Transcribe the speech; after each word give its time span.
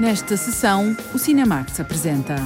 Nesta 0.00 0.36
sessão, 0.36 0.96
o 1.12 1.18
Cinemax 1.18 1.80
apresenta. 1.80 2.36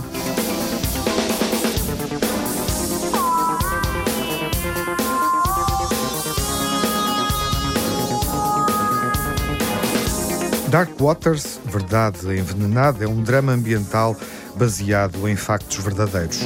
Dark 10.71 10.99
Waters, 10.99 11.61
Verdade 11.67 12.27
Envenenada, 12.39 13.05
é 13.05 13.07
um 13.09 13.23
drama 13.23 13.53
ambiental 13.53 14.17
baseado 14.57 15.29
em 15.29 15.37
factos 15.37 15.77
verdadeiros. 15.77 16.41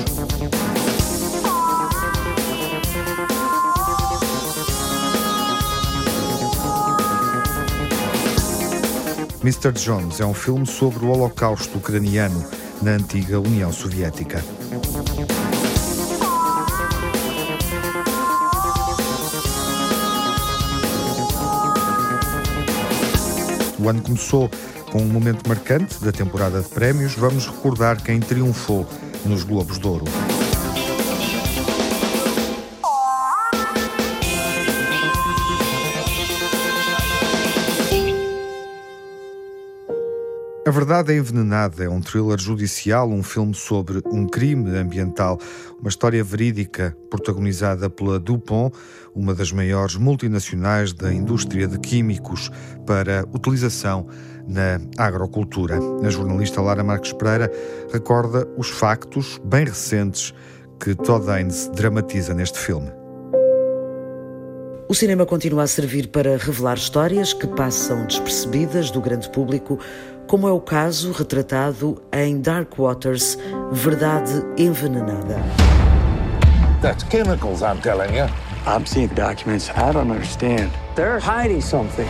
Mr. 9.46 9.70
Jones 9.70 10.18
é 10.18 10.26
um 10.26 10.34
filme 10.34 10.66
sobre 10.66 11.04
o 11.04 11.08
Holocausto 11.08 11.78
ucraniano 11.78 12.44
na 12.82 12.90
antiga 12.90 13.38
União 13.38 13.72
Soviética. 13.72 14.42
O 23.78 23.88
ano 23.88 24.02
começou 24.02 24.50
com 24.90 25.00
um 25.00 25.06
momento 25.06 25.46
marcante 25.46 26.02
da 26.02 26.10
temporada 26.10 26.60
de 26.60 26.68
prémios. 26.68 27.14
Vamos 27.14 27.46
recordar 27.46 28.02
quem 28.02 28.18
triunfou 28.18 28.84
nos 29.24 29.44
Globos 29.44 29.78
de 29.78 29.86
Ouro. 29.86 30.06
A 40.66 40.70
Verdade 40.72 41.12
é 41.12 41.16
Envenenada 41.16 41.84
é 41.84 41.88
um 41.88 42.00
thriller 42.00 42.40
judicial, 42.40 43.08
um 43.08 43.22
filme 43.22 43.54
sobre 43.54 44.02
um 44.04 44.26
crime 44.26 44.76
ambiental, 44.76 45.38
uma 45.78 45.88
história 45.88 46.24
verídica 46.24 46.92
protagonizada 47.08 47.88
pela 47.88 48.18
DuPont, 48.18 48.76
uma 49.14 49.32
das 49.32 49.52
maiores 49.52 49.94
multinacionais 49.94 50.92
da 50.92 51.14
indústria 51.14 51.68
de 51.68 51.78
químicos 51.78 52.50
para 52.84 53.24
utilização 53.32 54.08
na 54.44 54.80
agrocultura. 54.98 55.78
A 56.02 56.10
jornalista 56.10 56.60
Lara 56.60 56.82
Marques 56.82 57.12
Pereira 57.12 57.48
recorda 57.92 58.44
os 58.58 58.68
factos 58.68 59.40
bem 59.44 59.66
recentes 59.66 60.34
que 60.80 60.96
Todd 60.96 61.30
Haynes 61.30 61.70
dramatiza 61.76 62.34
neste 62.34 62.58
filme. 62.58 62.90
O 64.88 64.94
cinema 64.94 65.26
continua 65.26 65.64
a 65.64 65.66
servir 65.66 66.08
para 66.08 66.36
revelar 66.36 66.76
histórias 66.76 67.32
que 67.32 67.48
passam 67.48 68.06
despercebidas 68.06 68.88
do 68.88 69.00
grande 69.00 69.28
público 69.30 69.80
como 70.26 70.48
é 70.48 70.52
o 70.52 70.60
caso 70.60 71.12
retratado 71.12 72.02
em 72.12 72.40
Dark 72.40 72.78
Waters, 72.78 73.38
Verdade 73.70 74.32
Envenenada. 74.58 75.36
That's 76.82 77.04
chemicals, 77.04 77.62
I'm 77.62 77.80
telling 77.80 78.14
you. 78.14 78.26
I'm 78.66 78.84
seeing 78.84 79.08
documents 79.14 79.70
I 79.70 79.92
don't 79.92 80.10
understand. 80.10 80.70
They're 80.96 81.20
hiding 81.20 81.60
something. 81.60 82.06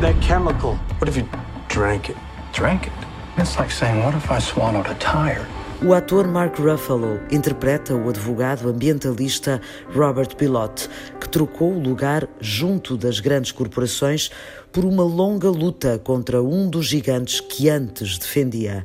That 0.00 0.20
chemical, 0.20 0.78
what 0.98 1.08
if 1.08 1.16
you 1.16 1.26
drank 1.68 2.10
it? 2.10 2.16
Drank 2.52 2.86
it? 2.86 2.92
It's 3.38 3.58
like 3.58 3.70
saying, 3.70 4.04
what 4.04 4.14
if 4.14 4.30
I 4.30 4.38
swallowed 4.38 4.86
a 4.86 4.94
tire? 4.96 5.46
O 5.82 5.92
ator 5.92 6.26
Mark 6.26 6.58
Ruffalo 6.58 7.20
interpreta 7.30 7.94
o 7.94 8.08
advogado 8.08 8.70
ambientalista 8.70 9.60
Robert 9.94 10.34
Pilote, 10.36 10.88
que 11.20 11.28
trocou 11.28 11.74
o 11.74 11.78
lugar 11.78 12.26
junto 12.40 12.96
das 12.96 13.20
grandes 13.20 13.52
corporações 13.52 14.30
por 14.74 14.84
uma 14.84 15.04
longa 15.04 15.48
luta 15.48 16.00
contra 16.02 16.42
um 16.42 16.68
dos 16.68 16.86
gigantes 16.86 17.38
que 17.38 17.70
antes 17.70 18.18
defendia. 18.18 18.84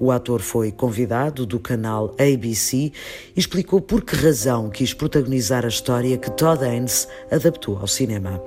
O 0.00 0.10
ator 0.10 0.40
foi 0.40 0.72
convidado 0.72 1.46
do 1.46 1.60
canal 1.60 2.12
ABC 2.18 2.76
e 2.76 2.92
explicou 3.36 3.80
por 3.80 4.02
que 4.02 4.16
razão 4.16 4.68
quis 4.68 4.92
protagonizar 4.92 5.64
a 5.64 5.68
história 5.68 6.18
que 6.18 6.28
Todd 6.32 6.64
Haynes 6.64 7.08
adaptou 7.30 7.78
ao 7.78 7.86
cinema. 7.86 8.42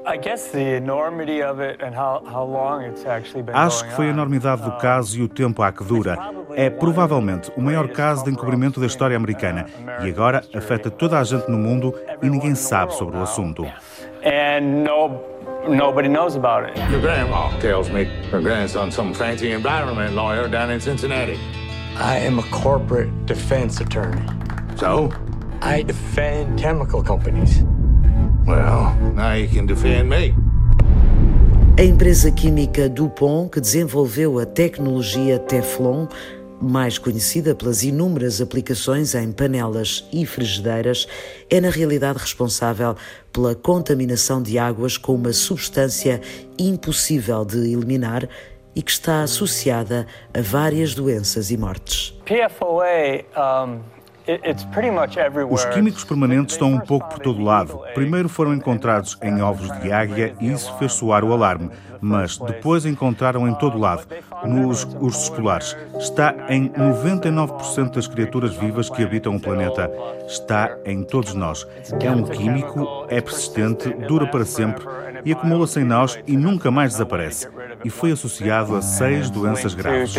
Acho 3.53 3.85
que 3.85 3.93
foi 3.93 4.07
a 4.07 4.09
enormidade 4.09 4.61
do 4.61 4.71
caso 4.77 5.17
e 5.17 5.23
o 5.23 5.29
tempo 5.29 5.63
a 5.63 5.71
que 5.71 5.85
dura. 5.85 6.17
É 6.55 6.69
provavelmente 6.69 7.51
o 7.55 7.61
maior 7.61 7.87
caso 7.87 8.25
de 8.25 8.31
encobrimento 8.31 8.81
da 8.81 8.85
história 8.85 9.15
americana 9.15 9.65
e 10.03 10.09
agora 10.09 10.43
afeta 10.53 10.91
toda 10.91 11.17
a 11.17 11.23
gente 11.23 11.49
no 11.49 11.57
mundo 11.57 11.95
e 12.21 12.29
ninguém 12.29 12.53
sabe 12.53 12.93
sobre 12.95 13.17
o 13.17 13.21
assunto. 13.21 13.65
Nobody 15.67 16.07
knows 16.07 16.35
about 16.35 16.69
it. 16.69 16.75
Your 16.89 17.01
grandma 17.01 17.55
tells 17.59 17.89
me 17.89 18.05
her 18.31 18.41
grandson's 18.41 18.95
some 18.95 19.13
fancy 19.13 19.51
environment 19.51 20.15
lawyer 20.15 20.47
down 20.47 20.71
in 20.71 20.79
Cincinnati. 20.81 21.39
I 21.97 22.17
am 22.17 22.39
a 22.39 22.43
corporate 22.43 23.25
defense 23.25 23.79
attorney. 23.79 24.25
So? 24.75 25.13
I 25.61 25.83
defend 25.83 26.59
chemical 26.59 27.03
companies. 27.03 27.63
Well, 28.45 28.95
now 29.13 29.33
you 29.33 29.47
can 29.47 29.67
defend 29.67 30.09
me. 30.09 30.33
A 31.77 31.83
empresa 31.83 32.31
química 32.31 32.89
DuPont, 32.89 33.51
que 33.51 33.61
desenvolveu 33.61 34.39
a 34.39 34.45
tecnologia 34.45 35.39
Teflon, 35.39 36.07
mais 36.61 36.97
conhecida 36.97 37.55
pelas 37.55 37.83
inúmeras 37.83 38.39
aplicações 38.39 39.15
em 39.15 39.31
panelas 39.31 40.07
e 40.13 40.25
frigideiras, 40.25 41.07
é 41.49 41.59
na 41.59 41.69
realidade 41.69 42.19
responsável 42.19 42.95
pela 43.33 43.55
contaminação 43.55 44.41
de 44.41 44.57
águas 44.57 44.97
com 44.97 45.15
uma 45.15 45.33
substância 45.33 46.21
impossível 46.59 47.43
de 47.43 47.57
eliminar 47.57 48.27
e 48.75 48.81
que 48.81 48.91
está 48.91 49.23
associada 49.23 50.07
a 50.33 50.41
várias 50.41 50.93
doenças 50.93 51.51
e 51.51 51.57
mortes. 51.57 52.13
PFOA 52.25 53.25
um... 53.65 54.00
Os 55.53 55.65
químicos 55.65 56.03
permanentes 56.03 56.55
estão 56.55 56.71
um 56.71 56.79
pouco 56.79 57.09
por 57.09 57.19
todo 57.19 57.43
lado. 57.43 57.79
Primeiro 57.93 58.29
foram 58.29 58.53
encontrados 58.53 59.17
em 59.21 59.41
ovos 59.41 59.71
de 59.79 59.91
águia 59.91 60.35
e 60.39 60.51
isso 60.51 60.75
fez 60.77 60.93
soar 60.93 61.23
o 61.23 61.33
alarme, 61.33 61.69
mas 61.99 62.37
depois 62.37 62.85
encontraram 62.85 63.47
em 63.47 63.53
todo 63.55 63.77
lado, 63.77 64.05
nos 64.45 64.83
ursos 64.99 65.29
polares. 65.29 65.75
Está 65.97 66.33
em 66.49 66.69
99% 66.69 67.95
das 67.95 68.07
criaturas 68.07 68.55
vivas 68.55 68.89
que 68.89 69.03
habitam 69.03 69.35
o 69.35 69.39
planeta. 69.39 69.89
Está 70.27 70.77
em 70.85 71.03
todos 71.03 71.33
nós. 71.33 71.67
É 72.01 72.11
um 72.11 72.23
químico, 72.23 73.05
é 73.09 73.21
persistente, 73.21 73.89
dura 74.07 74.27
para 74.27 74.45
sempre 74.45 74.85
e 75.23 75.31
acumula-se 75.31 75.79
em 75.79 75.83
nós 75.83 76.19
e 76.25 76.35
nunca 76.35 76.71
mais 76.71 76.93
desaparece. 76.93 77.47
E 77.83 77.89
foi 77.89 78.11
associado 78.11 78.75
a 78.75 78.81
seis 78.81 79.29
doenças 79.29 79.73
graves. 79.73 80.11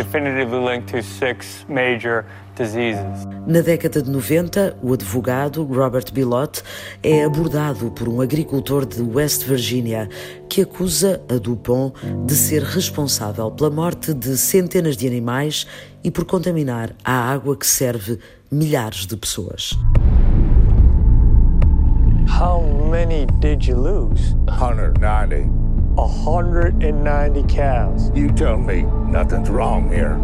Na 3.47 3.63
década 3.63 4.03
de 4.03 4.11
90, 4.11 4.77
o 4.83 4.93
advogado 4.93 5.65
Robert 5.65 6.13
Bilott 6.13 6.63
é 7.03 7.25
abordado 7.25 7.91
por 7.91 8.07
um 8.11 8.21
agricultor 8.21 8.85
de 8.85 9.01
West 9.01 9.45
Virginia 9.45 10.07
que 10.51 10.61
acusa 10.61 11.23
a 11.31 11.39
DuPont 11.39 11.95
de 12.27 12.35
ser 12.35 12.63
responsável 12.63 13.51
pela 13.51 13.71
morte 13.71 14.13
de 14.13 14.37
centenas 14.37 14.99
de 14.99 15.07
animais 15.07 15.67
e 16.05 16.11
por 16.11 16.27
contaminar 16.27 16.91
a 17.03 17.33
água 17.33 17.57
que 17.57 17.67
serve 17.67 18.19
milhares 18.51 19.07
de 19.07 19.17
pessoas. 19.17 19.71
How 22.29 22.61
many 22.91 23.27
did 23.41 23.67
you 23.67 23.79
lose? 23.79 24.37
190. 24.47 25.49
190 25.97 27.45
cows. 27.45 28.13
You 28.15 28.31
tell 28.33 28.59
me 28.59 28.83
nothing's 29.11 29.49
wrong 29.49 29.89
here. 29.91 30.19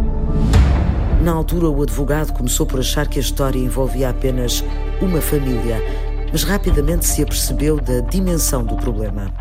Na 1.20 1.32
altura, 1.32 1.68
o 1.68 1.82
advogado 1.82 2.32
começou 2.32 2.64
por 2.64 2.78
achar 2.78 3.08
que 3.08 3.18
a 3.18 3.22
história 3.22 3.58
envolvia 3.58 4.10
apenas 4.10 4.62
uma 5.02 5.20
família, 5.20 5.82
mas 6.30 6.44
rapidamente 6.44 7.06
se 7.06 7.22
apercebeu 7.22 7.80
da 7.80 8.00
dimensão 8.00 8.64
do 8.64 8.76
problema. 8.76 9.32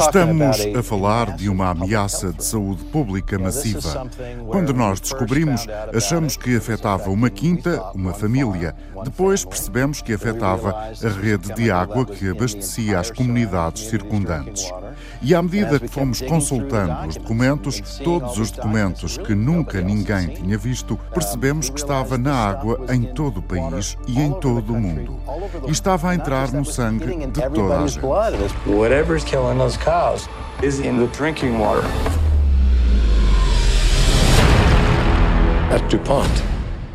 Estamos 0.00 0.56
a 0.76 0.82
falar 0.82 1.36
de 1.36 1.48
uma 1.48 1.70
ameaça 1.70 2.32
de 2.32 2.42
saúde 2.44 2.82
pública 2.86 3.38
massiva. 3.38 4.08
Quando 4.48 4.74
nós 4.74 4.98
descobrimos, 5.00 5.66
achamos 5.94 6.36
que 6.36 6.56
afetava 6.56 7.10
uma 7.10 7.30
quinta, 7.30 7.80
uma 7.94 8.12
família. 8.12 8.74
Depois 9.04 9.44
percebemos 9.44 10.02
que 10.02 10.12
afetava 10.12 10.70
a 10.70 11.08
rede 11.08 11.54
de 11.54 11.70
água 11.70 12.04
que 12.04 12.28
abastecia 12.28 12.98
as 12.98 13.10
comunidades 13.10 13.88
circundantes. 13.88 14.68
E 15.20 15.34
à 15.34 15.42
medida 15.42 15.80
que 15.80 15.88
fomos 15.88 16.20
consultando 16.20 17.08
os 17.08 17.16
documentos, 17.16 17.80
todos 18.04 18.38
os 18.38 18.50
documentos 18.50 19.18
que 19.18 19.34
nunca 19.34 19.80
ninguém 19.80 20.28
tinha 20.28 20.56
visto, 20.56 20.98
percebemos 21.12 21.68
que 21.68 21.78
estava 21.78 22.16
na 22.16 22.34
água 22.34 22.86
em 22.90 23.02
todo 23.02 23.38
o 23.38 23.42
país 23.42 23.96
e 24.06 24.20
em 24.20 24.32
todo 24.32 24.72
o 24.72 24.80
mundo. 24.80 25.18
E 25.66 25.70
estava 25.70 26.10
a 26.10 26.14
entrar 26.14 26.52
no 26.52 26.64
sangue 26.64 27.26
de 27.26 27.50
toda 27.50 27.80
a 27.80 27.86
gente. 27.86 28.04
Whatever's 28.66 29.24
killing 29.24 29.58
those 29.58 29.76
cows 29.78 30.28
is 30.62 30.78
in 30.78 30.98
the 30.98 31.06
drinking 31.16 31.58
water. 31.58 31.86
At 35.70 35.86
DuPont, 35.88 36.42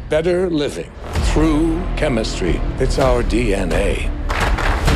better 0.10 0.50
living 0.50 0.90
through 1.34 1.80
chemistry. 1.96 2.60
It's 2.80 2.98
our 2.98 3.24
DNA. 3.24 4.23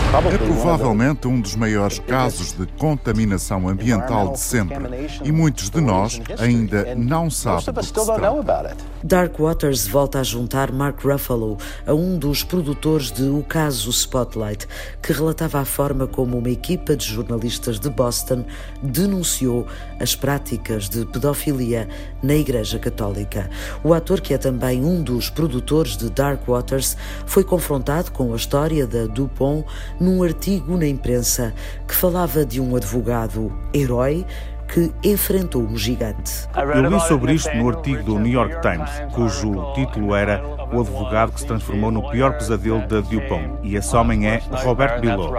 É 0.08 0.38
provavelmente 0.38 1.28
um 1.28 1.40
dos 1.42 1.56
maiores 1.56 2.00
casos 2.00 2.54
de 2.54 2.66
contaminação 2.78 3.68
ambiental 3.68 4.32
de 4.32 4.40
sempre 4.40 4.78
e 5.24 5.32
muitos 5.32 5.70
de 5.70 5.82
nós 5.82 6.20
ainda 6.40 6.96
não 6.96 7.30
sabem 7.30 7.66
do 7.66 7.74
que 7.82 7.86
se 7.86 7.94
trata. 8.06 8.78
Dark 9.08 9.40
Waters 9.40 9.88
volta 9.88 10.20
a 10.20 10.24
juntar 10.24 10.70
Mark 10.70 11.02
Ruffalo 11.02 11.58
a 11.86 11.94
um 11.94 12.20
dos 12.20 12.44
produtores 12.44 13.10
de 13.10 13.24
O 13.24 13.42
Caso 13.42 13.90
Spotlight, 13.90 14.68
que 15.02 15.14
relatava 15.14 15.62
a 15.62 15.66
forma 15.66 16.06
como 16.06 16.38
uma 16.38 16.50
equipa 16.50 16.94
de 16.94 17.06
jornalistas 17.06 17.80
de 17.80 17.90
Boston 17.90 18.44
denunciou 18.84 19.66
as 19.98 20.14
práticas 20.14 20.90
de 20.90 21.06
pedofilia 21.06 21.88
na 22.22 22.36
Igreja 22.36 22.78
Católica. 22.80 23.50
O 23.82 23.94
ator, 23.94 24.20
que 24.20 24.34
é 24.34 24.38
também 24.38 24.84
um 24.84 25.02
dos 25.02 25.30
produtores 25.30 25.96
de 25.96 26.10
Dark 26.10 26.46
Waters, 26.46 26.98
foi 27.26 27.46
confrontado 27.46 28.12
com 28.12 28.34
a 28.34 28.36
história 28.36 28.86
da 28.86 29.06
Dupont 29.06 29.66
num 30.02 30.22
artigo 30.22 30.76
na 30.76 30.86
imprensa 30.86 31.54
que 31.88 31.96
falava 31.96 32.46
de 32.46 32.60
um 32.60 32.76
advogado 32.76 33.58
herói 33.74 34.26
que 34.68 34.92
enfrentou 35.04 35.62
um 35.62 35.78
gigante. 35.78 36.48
Eu 36.56 36.90
li 36.90 37.00
sobre 37.02 37.34
isto 37.34 37.56
no 37.56 37.70
artigo 37.70 38.04
do 38.04 38.20
New 38.20 38.32
York 38.32 38.62
Times, 38.62 38.90
cujo 39.14 39.74
título 39.74 40.16
era 40.16 40.42
O 40.72 40.82
advogado 40.82 41.32
que 41.32 41.40
se 41.40 41.48
transformou 41.48 41.92
no 41.92 42.10
pior 42.10 42.34
pesadelo 42.38 42.86
da 42.88 43.02
Dupont. 43.02 43.60
E 43.64 43.76
esse 43.76 43.96
homem 43.96 44.28
é 44.28 44.42
Robert 44.64 45.00
Bilot. 45.00 45.34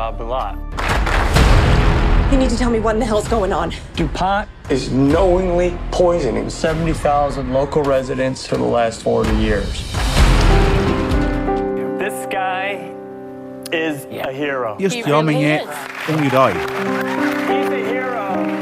You 2.30 2.36
need 2.36 2.50
to 2.50 2.58
tell 2.58 2.70
me 2.70 2.78
what 2.78 2.94
in 2.94 3.00
the 3.00 3.06
hell's 3.06 3.26
going 3.26 3.52
on. 3.52 3.72
DuPont 3.96 4.48
is 4.68 4.90
knowingly 4.90 5.74
poisoning 5.90 6.50
70,000 6.50 7.54
local 7.54 7.82
residents 7.82 8.46
for 8.46 8.58
the 8.58 8.64
last 8.64 9.02
40 9.02 9.34
years. 9.36 9.82
This 11.98 12.26
guy 12.30 12.92
is 13.72 14.04
a 14.10 14.30
hero. 14.30 14.76
Este 14.78 15.10
homem 15.10 15.42
é 15.42 15.64
um 16.10 16.22
herói. 16.22 16.52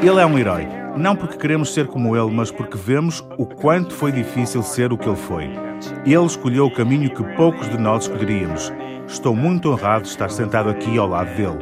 Ele 0.02 0.20
é 0.20 0.26
um 0.26 0.38
herói. 0.38 0.66
Não 0.96 1.16
porque 1.16 1.37
queremos 1.37 1.72
ser 1.72 1.87
como 1.87 2.16
ele, 2.16 2.31
mas 2.31 2.50
porque 2.50 2.76
vemos 2.76 3.25
o 3.38 3.46
quanto 3.46 3.93
foi 3.93 4.12
difícil 4.12 4.62
ser 4.62 4.93
o 4.93 4.98
que 4.98 5.08
ele 5.08 5.16
foi. 5.16 5.50
Ele 6.04 6.25
escolheu 6.25 6.66
o 6.66 6.70
caminho 6.70 7.10
que 7.10 7.22
poucos 7.34 7.69
de 7.69 7.78
nós 7.78 8.04
escolheríamos. 8.04 8.72
Estou 9.06 9.34
muito 9.34 9.70
honrado 9.70 10.04
de 10.04 10.10
estar 10.10 10.31
sentado 10.31 10.69
aqui 10.70 10.98
ao 10.98 11.08
lado 11.08 11.34
dele. 11.37 11.58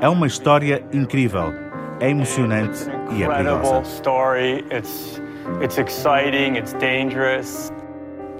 É 0.00 0.08
uma 0.08 0.26
história 0.26 0.82
incrível, 0.92 1.52
é 2.00 2.10
emocionante 2.10 2.86
e 3.12 3.22
é 3.22 3.26
perigosa. 3.28 3.74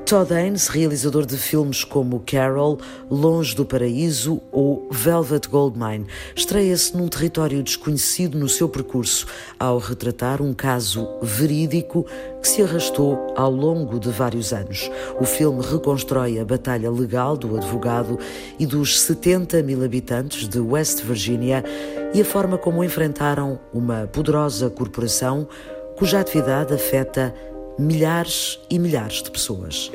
Todd 0.06 0.32
Haynes, 0.32 0.68
realizador 0.68 1.24
de 1.24 1.36
filmes 1.36 1.84
como 1.84 2.20
Carol, 2.20 2.78
Longe 3.10 3.54
do 3.54 3.64
Paraíso 3.64 4.42
ou 4.50 4.88
Velvet 4.90 5.48
Goldmine, 5.48 6.06
estreia-se 6.36 6.96
num 6.96 7.08
território 7.08 7.62
desconhecido 7.62 8.38
no 8.38 8.48
seu 8.48 8.68
percurso 8.68 9.26
ao 9.58 9.78
retratar 9.78 10.42
um 10.42 10.52
caso 10.52 11.08
verídico 11.22 12.04
que 12.42 12.48
se 12.48 12.62
arrastou 12.62 13.32
ao 13.36 13.50
longo 13.50 13.98
de 13.98 14.10
vários 14.10 14.52
anos. 14.52 14.90
O 15.18 15.24
filme 15.24 15.62
reconstrói 15.62 16.38
a 16.38 16.44
batalha 16.44 16.90
legal 16.90 17.36
do 17.36 17.56
advogado 17.56 18.18
e 18.58 18.66
dos 18.66 19.00
70 19.00 19.62
mil 19.62 19.84
habitantes 19.84 20.48
de 20.48 20.60
West 20.60 21.02
Virginia 21.02 21.64
e 22.12 22.20
a 22.20 22.24
forma 22.24 22.58
como 22.58 22.84
enfrentaram 22.84 23.58
uma 23.72 24.06
poderosa 24.06 24.68
corporação 24.68 25.48
cuja 25.96 26.20
atividade 26.20 26.74
afeta 26.74 27.34
milhares 27.82 28.60
e 28.70 28.78
milhares 28.78 29.22
de 29.22 29.30
pessoas. 29.30 29.90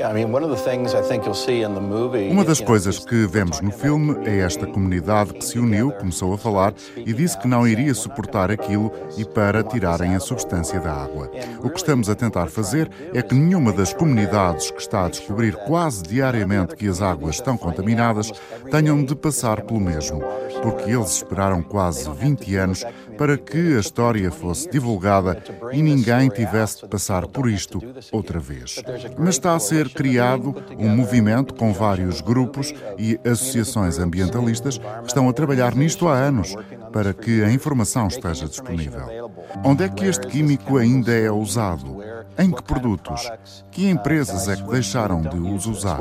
Uma 2.30 2.44
das 2.44 2.60
coisas 2.60 3.00
que 3.00 3.26
vemos 3.26 3.62
no 3.62 3.72
filme 3.72 4.18
é 4.28 4.40
esta 4.40 4.68
comunidade 4.68 5.34
que 5.34 5.44
se 5.44 5.58
uniu, 5.58 5.92
começou 5.92 6.34
a 6.34 6.38
falar 6.38 6.74
e 6.98 7.14
disse 7.14 7.38
que 7.40 7.48
não 7.48 7.66
iria 7.66 7.94
suportar 7.94 8.52
aquilo 8.52 8.92
e 9.18 9.24
para 9.24 9.64
tirarem 9.64 10.16
a 10.16 10.20
substância 10.20 10.80
da 10.82 10.92
água. 10.92 11.32
O 11.64 11.70
que 11.70 11.78
estamos 11.78 12.10
a 12.10 12.16
tentar 12.16 12.48
fazer 12.48 12.92
é 13.14 13.22
que 13.22 13.34
nenhuma 13.34 13.72
das 13.72 13.94
comunidades 13.94 14.70
que 14.70 14.82
está 14.82 15.06
a 15.06 15.10
descobrir 15.10 15.56
quase 15.56 16.04
diariamente 16.04 16.76
que 16.76 16.90
as 16.90 17.02
águas 17.02 17.36
estão 17.36 17.58
contaminadas 17.58 18.32
tenham 18.70 19.02
de 19.04 19.16
passar 19.16 19.62
pelo 19.62 19.80
mesmo, 19.80 20.22
porque 20.62 20.92
eles 20.92 21.12
esperaram 21.12 21.64
quase 21.64 22.10
20 22.10 22.56
anos 22.58 22.84
para 23.18 23.38
que 23.38 23.78
a 23.78 23.80
história 23.80 24.30
fosse 24.30 24.70
divulgada 24.70 25.42
e 25.72 25.82
ninguém 25.82 26.30
tivesse 26.30 26.82
de 26.82 26.88
passar 26.88 27.26
por 27.28 27.50
isto 27.50 27.77
outra 28.12 28.40
vez. 28.40 28.82
Mas 29.18 29.36
está 29.36 29.56
a 29.56 29.60
ser 29.60 29.90
criado 29.90 30.56
um 30.78 30.90
movimento 30.90 31.54
com 31.54 31.74
vários 31.74 32.22
grupos 32.22 32.74
e 32.98 33.20
associações 33.26 34.00
ambientalistas 34.00 34.78
que 34.78 35.08
estão 35.08 35.30
a 35.30 35.34
trabalhar 35.34 35.76
nisto 35.76 36.08
há 36.08 36.14
anos 36.14 36.56
para 36.92 37.14
que 37.14 37.44
a 37.44 37.52
informação 37.52 38.08
esteja 38.08 38.48
disponível. 38.48 39.32
Onde 39.64 39.84
é 39.84 39.90
que 39.90 40.06
este 40.06 40.28
químico 40.28 40.78
ainda 40.78 41.12
é 41.12 41.32
usado? 41.32 41.98
Em 42.38 42.52
que 42.52 42.64
produtos? 42.64 43.30
Que 43.72 43.90
empresas 43.90 44.48
é 44.48 44.56
que 44.56 44.70
deixaram 44.70 45.22
de 45.22 45.38
os 45.38 45.66
usar? 45.66 46.00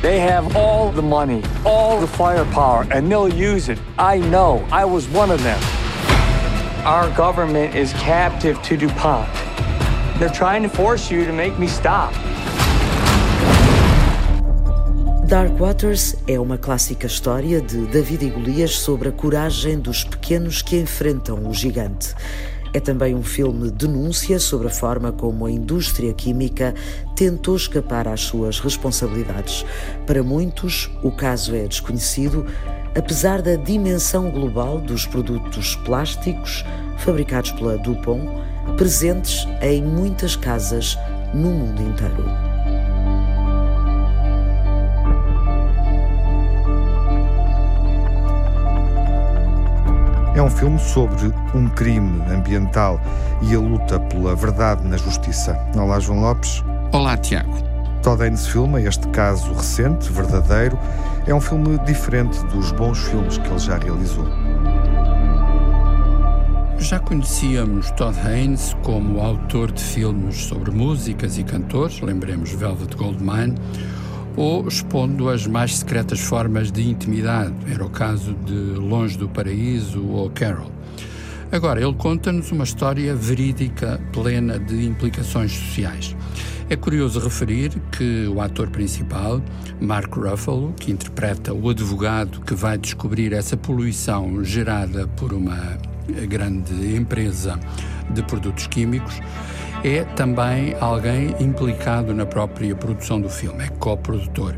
They 0.00 0.20
have 0.20 0.56
all 0.56 0.92
the 0.92 1.02
money, 1.02 1.42
all 1.64 1.98
the 2.00 2.06
firepower, 2.06 2.86
and 2.92 3.08
they'll 3.08 3.28
use 3.28 3.68
it. 3.68 3.80
I 3.98 4.18
know. 4.18 4.64
I 4.70 4.84
was 4.84 5.08
one 5.08 5.32
of 5.32 5.42
them. 5.42 5.58
Our 6.84 7.10
government 7.16 7.74
is 7.74 7.92
captive 7.94 8.62
to 8.62 8.76
DuPont. 8.76 9.28
They're 10.18 10.30
trying 10.30 10.62
to 10.62 10.68
force 10.68 11.10
you 11.10 11.24
to 11.24 11.32
make 11.32 11.58
me 11.58 11.66
stop. 11.66 12.14
Dark 15.26 15.58
Waters 15.58 16.14
é 16.28 16.38
uma 16.38 16.56
clássica 16.56 17.06
história 17.06 17.60
de 17.60 17.84
David 17.86 18.26
e 18.26 18.30
Golias 18.30 18.76
sobre 18.76 19.08
a 19.08 19.12
coragem 19.12 19.78
dos 19.78 20.04
pequenos 20.04 20.62
que 20.62 20.78
enfrentam 20.80 21.46
o 21.46 21.52
gigante. 21.52 22.14
É 22.72 22.80
também 22.80 23.14
um 23.14 23.22
filme 23.22 23.70
denúncia 23.70 24.38
sobre 24.38 24.68
a 24.68 24.70
forma 24.70 25.10
como 25.10 25.46
a 25.46 25.50
indústria 25.50 26.14
química 26.14 26.74
tentou 27.16 27.56
escapar 27.56 28.06
às 28.06 28.20
suas 28.20 28.60
responsabilidades. 28.60 29.66
Para 30.06 30.22
muitos, 30.22 30.90
o 31.02 31.10
caso 31.10 31.54
é 31.54 31.66
desconhecido, 31.66 32.46
apesar 32.98 33.40
da 33.40 33.54
dimensão 33.54 34.28
global 34.28 34.80
dos 34.80 35.06
produtos 35.06 35.76
plásticos 35.76 36.64
fabricados 36.96 37.52
pela 37.52 37.78
Dupont, 37.78 38.28
presentes 38.76 39.46
em 39.62 39.80
muitas 39.82 40.34
casas 40.34 40.98
no 41.32 41.48
mundo 41.48 41.80
inteiro. 41.80 42.24
É 50.34 50.42
um 50.42 50.50
filme 50.50 50.78
sobre 50.78 51.32
um 51.54 51.68
crime 51.68 52.20
ambiental 52.32 53.00
e 53.42 53.54
a 53.54 53.58
luta 53.60 54.00
pela 54.00 54.34
verdade 54.34 54.86
na 54.86 54.96
justiça. 54.96 55.56
Olá, 55.76 56.00
João 56.00 56.20
Lopes. 56.20 56.64
Olá, 56.92 57.16
Tiago. 57.16 57.58
Todd 58.02 58.22
Haynes 58.22 58.46
filma 58.46 58.80
este 58.80 59.06
caso 59.08 59.52
recente, 59.52 60.12
verdadeiro, 60.12 60.78
é 61.28 61.34
um 61.34 61.40
filme 61.42 61.78
diferente 61.84 62.42
dos 62.46 62.72
bons 62.72 62.98
filmes 62.98 63.36
que 63.36 63.46
ele 63.46 63.58
já 63.58 63.76
realizou. 63.76 64.26
Já 66.78 66.98
conhecíamos 66.98 67.90
Todd 67.90 68.18
Haynes 68.20 68.74
como 68.82 69.20
autor 69.20 69.70
de 69.70 69.82
filmes 69.82 70.46
sobre 70.46 70.70
músicas 70.70 71.36
e 71.36 71.44
cantores, 71.44 72.00
lembremos 72.00 72.52
Velvet 72.52 72.96
Goldmine, 72.96 73.56
ou 74.36 74.66
expondo 74.66 75.28
as 75.28 75.46
mais 75.46 75.76
secretas 75.76 76.20
formas 76.20 76.72
de 76.72 76.88
intimidade, 76.88 77.52
era 77.70 77.84
o 77.84 77.90
caso 77.90 78.32
de 78.46 78.54
Longe 78.54 79.18
do 79.18 79.28
Paraíso 79.28 80.06
ou 80.06 80.30
Carol. 80.30 80.70
Agora, 81.52 81.78
ele 81.78 81.94
conta-nos 81.94 82.50
uma 82.52 82.64
história 82.64 83.14
verídica, 83.14 84.00
plena 84.14 84.58
de 84.58 84.86
implicações 84.86 85.52
sociais. 85.52 86.16
É 86.70 86.76
curioso 86.76 87.18
referir 87.18 87.80
que 87.90 88.26
o 88.28 88.42
ator 88.42 88.68
principal, 88.68 89.40
Mark 89.80 90.14
Ruffalo, 90.14 90.74
que 90.78 90.92
interpreta 90.92 91.54
o 91.54 91.70
advogado 91.70 92.42
que 92.42 92.54
vai 92.54 92.76
descobrir 92.76 93.32
essa 93.32 93.56
poluição 93.56 94.44
gerada 94.44 95.08
por 95.08 95.32
uma 95.32 95.78
grande 96.28 96.94
empresa 96.94 97.58
de 98.10 98.22
produtos 98.22 98.66
químicos, 98.66 99.18
é 99.82 100.04
também 100.04 100.76
alguém 100.78 101.34
implicado 101.40 102.12
na 102.12 102.26
própria 102.26 102.76
produção 102.76 103.18
do 103.18 103.30
filme, 103.30 103.64
é 103.64 103.68
coprodutor. 103.68 104.54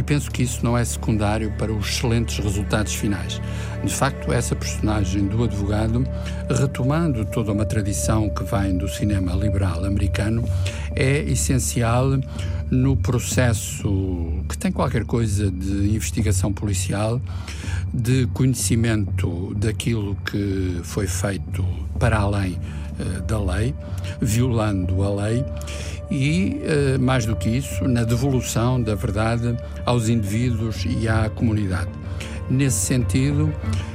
E 0.00 0.02
penso 0.02 0.30
que 0.30 0.42
isso 0.42 0.64
não 0.64 0.78
é 0.78 0.82
secundário 0.82 1.52
para 1.58 1.70
os 1.70 1.86
excelentes 1.90 2.42
resultados 2.42 2.94
finais. 2.94 3.38
De 3.84 3.92
facto, 3.92 4.32
essa 4.32 4.56
personagem 4.56 5.26
do 5.26 5.44
advogado, 5.44 6.06
retomando 6.48 7.22
toda 7.26 7.52
uma 7.52 7.66
tradição 7.66 8.30
que 8.30 8.42
vem 8.44 8.78
do 8.78 8.88
cinema 8.88 9.34
liberal 9.34 9.84
americano, 9.84 10.42
é 10.96 11.18
essencial 11.24 12.18
no 12.70 12.96
processo 12.96 14.42
que 14.48 14.56
tem 14.56 14.72
qualquer 14.72 15.04
coisa 15.04 15.50
de 15.50 15.94
investigação 15.94 16.50
policial, 16.50 17.20
de 17.92 18.26
conhecimento 18.28 19.54
daquilo 19.54 20.16
que 20.24 20.80
foi 20.82 21.06
feito 21.06 21.62
para 21.98 22.20
além 22.20 22.58
da 23.28 23.38
lei, 23.38 23.74
violando 24.18 25.02
a 25.02 25.26
lei 25.26 25.44
e, 26.10 26.60
mais 27.00 27.24
do 27.24 27.36
que 27.36 27.48
isso, 27.48 27.86
na 27.86 28.04
devolução 28.04 28.80
da 28.80 28.94
verdade 28.94 29.56
aos 29.86 30.08
indivíduos 30.08 30.84
e 30.84 31.08
à 31.08 31.28
comunidade. 31.30 31.90
Nesse 32.50 32.78
sentido, 32.78 33.54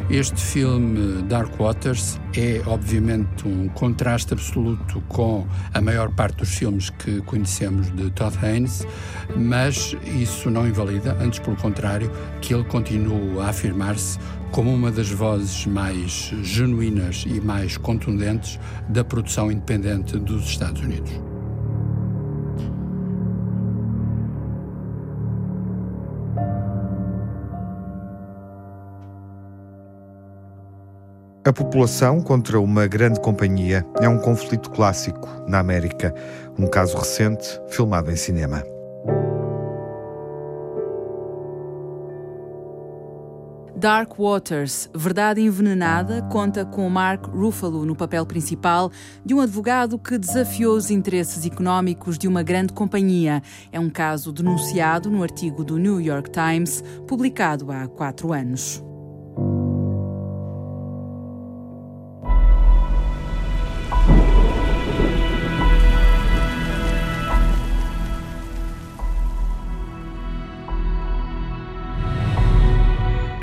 este 0.10 0.40
filme 0.40 1.22
Dark 1.24 1.60
Waters 1.60 2.18
é 2.38 2.62
obviamente 2.66 3.46
um 3.46 3.68
contraste 3.68 4.34
absoluto 4.34 5.04
com 5.10 5.46
a 5.74 5.82
maior 5.82 6.10
parte 6.10 6.38
dos 6.38 6.56
filmes 6.56 6.90
que 6.90 7.22
conhecemos 7.24 7.94
de 7.94 8.10
Todd 8.12 8.38
Haynes, 8.42 8.88
mas 9.36 9.94
isso 10.06 10.50
não 10.50 10.66
invalida, 10.66 11.18
antes 11.20 11.40
pelo 11.40 11.58
contrário, 11.58 12.10
que 12.40 12.54
ele 12.54 12.64
continua 12.64 13.44
a 13.44 13.50
afirmar-se 13.50 14.18
como 14.54 14.74
uma 14.74 14.90
das 14.90 15.10
vozes 15.10 15.66
mais 15.66 16.32
genuínas 16.42 17.26
e 17.28 17.42
mais 17.42 17.76
contundentes 17.76 18.58
da 18.88 19.04
produção 19.04 19.52
independente 19.52 20.18
dos 20.18 20.46
Estados 20.46 20.82
Unidos. 20.82 21.25
A 31.46 31.54
população 31.54 32.22
contra 32.22 32.60
uma 32.60 32.88
grande 32.88 33.20
companhia 33.20 33.86
é 34.02 34.10
um 34.10 34.18
conflito 34.18 34.72
clássico 34.72 35.30
na 35.48 35.60
América, 35.60 36.12
um 36.58 36.66
caso 36.66 36.98
recente 36.98 37.48
filmado 37.68 38.10
em 38.10 38.16
cinema. 38.16 38.64
Dark 43.76 44.18
Waters, 44.18 44.90
Verdade 44.96 45.40
Envenenada, 45.40 46.24
conta 46.32 46.66
com 46.66 46.90
Mark 46.90 47.28
Ruffalo 47.28 47.86
no 47.86 47.96
papel 47.96 48.26
principal 48.26 48.92
de 49.24 49.36
um 49.36 49.40
advogado 49.40 50.00
que 50.00 50.18
desafiou 50.18 50.76
os 50.76 50.90
interesses 50.90 51.46
económicos 51.46 52.18
de 52.18 52.28
uma 52.28 52.42
grande 52.42 52.74
companhia. 52.74 53.40
É 53.72 53.80
um 53.80 53.92
caso 53.92 54.34
denunciado 54.34 55.12
no 55.12 55.22
artigo 55.22 55.64
do 55.64 55.78
New 55.78 56.02
York 56.02 56.32
Times, 56.32 56.84
publicado 57.06 57.72
há 57.72 57.88
quatro 57.88 58.34
anos. 58.34 58.84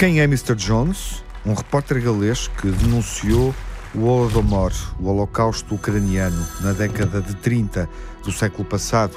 Quem 0.02 0.18
é 0.20 0.24
Mr. 0.24 0.56
Jones? 0.56 1.22
Um 1.46 1.54
repórter 1.54 2.02
galês 2.02 2.48
que 2.48 2.68
denunciou 2.68 3.54
o 3.94 4.06
Holodomor, 4.06 4.72
o 4.98 5.08
Holocausto 5.08 5.76
ucraniano, 5.76 6.44
na 6.60 6.72
década 6.72 7.22
de 7.22 7.36
30 7.36 7.88
do 8.24 8.32
século 8.32 8.64
passado, 8.64 9.14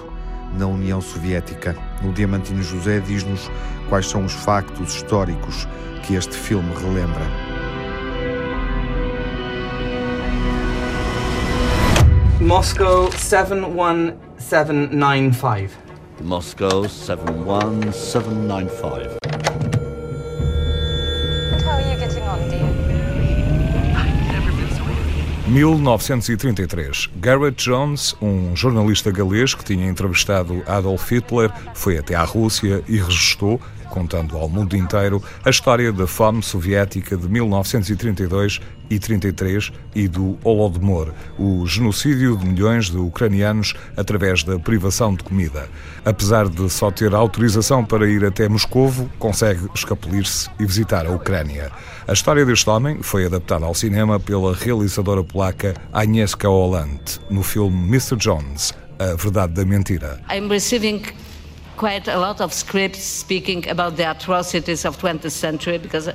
na 0.56 0.68
União 0.68 1.02
Soviética. 1.02 1.76
O 2.04 2.12
Diamantino 2.12 2.62
José 2.62 3.00
diz-nos 3.00 3.50
quais 3.90 4.08
são 4.08 4.26
os 4.26 4.34
factos 4.34 4.94
históricos 4.94 5.68
que 6.04 6.14
este 6.14 6.36
filme 6.36 6.72
relembra. 6.76 7.26
Moscow 12.40 13.12
71795. 13.12 15.72
Moscow 16.22 16.88
71795. 16.88 19.25
1933. 25.48 27.10
Garrett 27.18 27.64
Jones, 27.64 28.16
um 28.20 28.56
jornalista 28.56 29.12
galês 29.12 29.54
que 29.54 29.64
tinha 29.64 29.88
entrevistado 29.88 30.64
Adolf 30.66 31.12
Hitler, 31.12 31.52
foi 31.76 31.98
até 32.00 32.16
à 32.16 32.24
Rússia 32.24 32.84
e 32.88 32.98
registou, 32.98 33.62
contando 33.96 34.36
ao 34.36 34.50
mundo 34.50 34.76
inteiro, 34.76 35.24
a 35.46 35.50
história 35.50 35.90
da 35.94 36.06
fome 36.06 36.44
soviética 36.44 37.16
de 37.16 37.30
1932 37.30 38.60
e 38.90 39.00
33 39.00 39.72
e 39.96 40.06
do 40.10 40.38
Holodomor, 40.44 41.14
o 41.40 41.66
genocídio 41.66 42.36
de 42.36 42.46
milhões 42.46 42.90
de 42.90 42.98
ucranianos 42.98 43.74
através 43.96 44.44
da 44.44 44.60
privação 44.60 45.16
de 45.16 45.24
comida. 45.24 45.70
Apesar 46.04 46.50
de 46.50 46.70
só 46.70 46.92
ter 46.92 47.16
autorização 47.16 47.86
para 47.86 48.06
ir 48.06 48.26
até 48.26 48.50
Moscovo, 48.50 49.10
consegue 49.18 49.62
escapulir-se 49.74 50.50
e 50.60 50.66
visitar 50.66 51.06
a 51.06 51.12
Ucrânia. 51.12 51.72
A 52.06 52.12
história 52.12 52.46
deste 52.46 52.70
homem 52.70 53.02
foi 53.02 53.26
adaptada 53.26 53.66
ao 53.66 53.74
cinema 53.74 54.20
pela 54.20 54.54
realizadora 54.54 55.24
polaca 55.24 55.74
Agnieszka 55.94 56.50
Holland 56.50 57.00
no 57.30 57.42
filme 57.42 57.78
Mr. 57.88 58.18
Jones, 58.18 58.74
A 59.00 59.16
Verdade 59.16 59.54
da 59.54 59.64
Mentira. 59.64 60.20
I'm 60.30 60.50
receiving 60.50 61.02
quite 61.78 62.08
a 62.08 62.18
lot 62.18 62.42
of 62.42 62.54
scripts 62.54 63.04
speaking 63.04 63.68
about 63.68 63.98
the 63.98 64.10
atrocities 64.10 64.86
of 64.86 64.98
20th 64.98 65.32
century 65.32 65.78
because 65.78 66.10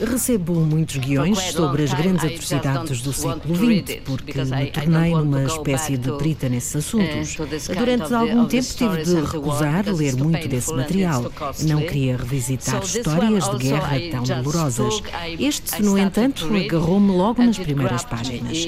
Recebo 0.00 0.54
muitos 0.60 0.96
guiões 0.96 1.38
sobre 1.38 1.84
as 1.84 1.92
grandes 1.94 2.24
atrocidades 2.24 3.00
do 3.02 3.12
século 3.12 3.54
XX, 3.54 4.00
porque 4.04 4.44
me 4.44 4.66
tornei 4.66 5.10
numa 5.12 5.44
espécie 5.44 5.96
de 5.96 6.12
perita 6.12 6.48
nesses 6.48 6.76
assuntos. 6.76 7.36
Durante 7.66 8.14
algum 8.14 8.46
tempo 8.46 8.66
tive 8.74 9.02
de 9.04 9.14
recusar 9.20 9.84
ler 9.94 10.16
muito 10.16 10.48
desse 10.48 10.72
material. 10.74 11.32
Não 11.62 11.80
queria 11.80 12.16
revisitar 12.16 12.82
histórias 12.82 13.48
de 13.50 13.58
guerra 13.58 13.96
tão 14.10 14.22
dolorosas. 14.22 15.02
Este, 15.38 15.82
no 15.82 15.98
entanto, 15.98 16.46
agarrou-me 16.54 17.12
logo 17.12 17.42
nas 17.42 17.58
primeiras 17.58 18.04
páginas. 18.04 18.58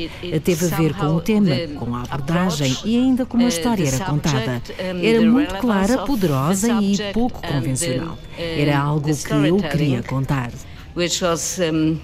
Teve 0.45 0.67
a 0.67 0.77
ver 0.77 0.95
com 0.95 1.07
o 1.07 1.21
tema, 1.21 1.51
com 1.79 1.95
a 1.95 2.03
abordagem 2.03 2.77
e 2.85 2.97
ainda 2.97 3.27
como 3.27 3.45
a 3.45 3.49
história 3.49 3.87
era 3.87 4.05
contada. 4.05 4.63
Era 4.79 5.21
muito 5.21 5.55
clara, 5.57 5.99
poderosa 5.99 6.69
e 6.81 6.97
pouco 7.13 7.41
convencional. 7.47 8.19
Era 8.43 8.79
algo 8.79 9.09
que 9.15 9.33
eu 9.33 9.57
queria 9.59 10.03
contar. 10.03 10.51
Which 10.95 11.23
was 11.23 11.59
um, 11.61 12.01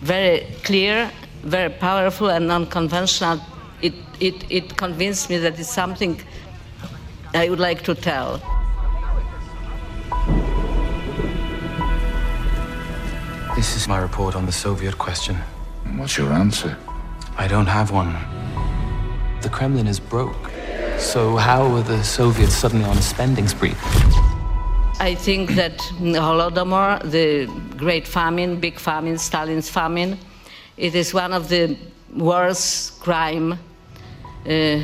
very 0.00 0.46
clear, 0.64 1.10
very 1.42 1.70
powerful 1.70 2.30
and 2.30 2.50
unconventional. 2.50 3.40
It, 3.82 3.94
it, 4.20 4.44
it 4.50 4.76
convinced 4.76 5.30
me 5.30 5.38
that 5.38 5.58
it's 5.58 5.70
something 5.70 6.20
I 7.34 7.48
would 7.48 7.60
like 7.60 7.82
to 7.82 7.94
tell. 7.94 8.40
This 13.56 13.76
is 13.76 13.86
my 13.86 13.98
report 13.98 14.34
on 14.34 14.46
the 14.46 14.52
Soviet 14.52 14.98
question. 14.98 15.36
What's 15.96 16.18
your 16.18 16.32
answer? 16.32 16.76
I 17.36 17.46
don't 17.46 17.66
have 17.66 17.92
one. 17.92 18.14
The 19.42 19.48
Kremlin 19.48 19.86
is 19.86 20.00
broke. 20.00 20.50
So 20.98 21.36
how 21.36 21.68
were 21.68 21.82
the 21.82 22.02
Soviets 22.02 22.54
suddenly 22.54 22.84
on 22.84 22.96
a 22.96 23.02
spending 23.02 23.46
spree? 23.46 23.74
I 25.00 25.16
think 25.16 25.50
that 25.56 25.78
Holodomor, 25.98 27.02
the 27.10 27.46
great 27.76 28.06
famine, 28.06 28.60
big 28.60 28.78
famine, 28.78 29.18
Stalin's 29.18 29.68
famine, 29.68 30.18
it 30.76 30.94
is 30.94 31.12
one 31.12 31.32
of 31.32 31.48
the 31.48 31.76
worst 32.14 33.00
crime 33.00 33.58
uh, 34.48 34.80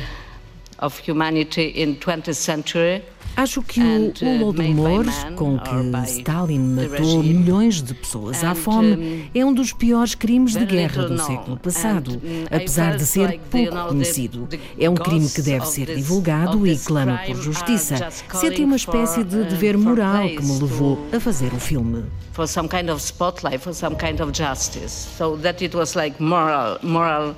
of 0.79 0.97
humanity 0.97 1.67
in 1.67 1.95
20th 1.95 2.35
century. 2.35 3.03
Acho 3.35 3.61
que 3.61 3.81
o 3.81 4.43
Holodomor, 4.43 5.05
com 5.35 5.57
que 5.57 6.11
Stalin 6.11 6.59
matou 6.59 7.23
milhões 7.23 7.81
de 7.81 7.93
pessoas 7.93 8.43
à 8.43 8.53
fome, 8.53 9.29
é 9.33 9.45
um 9.45 9.53
dos 9.53 9.73
piores 9.73 10.15
crimes 10.15 10.53
de 10.53 10.65
guerra 10.65 11.07
do 11.07 11.17
século 11.17 11.57
passado, 11.57 12.21
apesar 12.49 12.97
de 12.97 13.05
ser 13.05 13.39
pouco 13.49 13.87
conhecido. 13.87 14.47
É 14.79 14.89
um 14.89 14.95
crime 14.95 15.29
que 15.29 15.41
deve 15.41 15.65
ser 15.65 15.95
divulgado 15.95 16.67
e 16.67 16.77
clamo 16.77 17.17
por 17.25 17.35
justiça. 17.35 18.09
Senti 18.33 18.63
uma 18.63 18.75
espécie 18.75 19.23
de 19.23 19.43
dever 19.45 19.77
moral 19.77 20.27
que 20.29 20.43
me 20.43 20.59
levou 20.59 21.07
a 21.13 21.19
fazer 21.19 21.53
o 21.53 21.59
filme. 21.59 22.05
For 22.33 22.47
some 22.47 22.69
kind 22.69 22.89
of 22.89 23.01
spotlight, 23.01 23.59
for 23.59 23.73
some 23.73 23.95
kind 23.95 24.19
of 24.21 24.31
justice. 24.31 25.07
So 25.17 25.37
that 25.37 25.63
it 25.63 25.75
was 25.75 25.95
like 25.95 26.21
moral, 26.21 26.77
moral, 26.81 27.35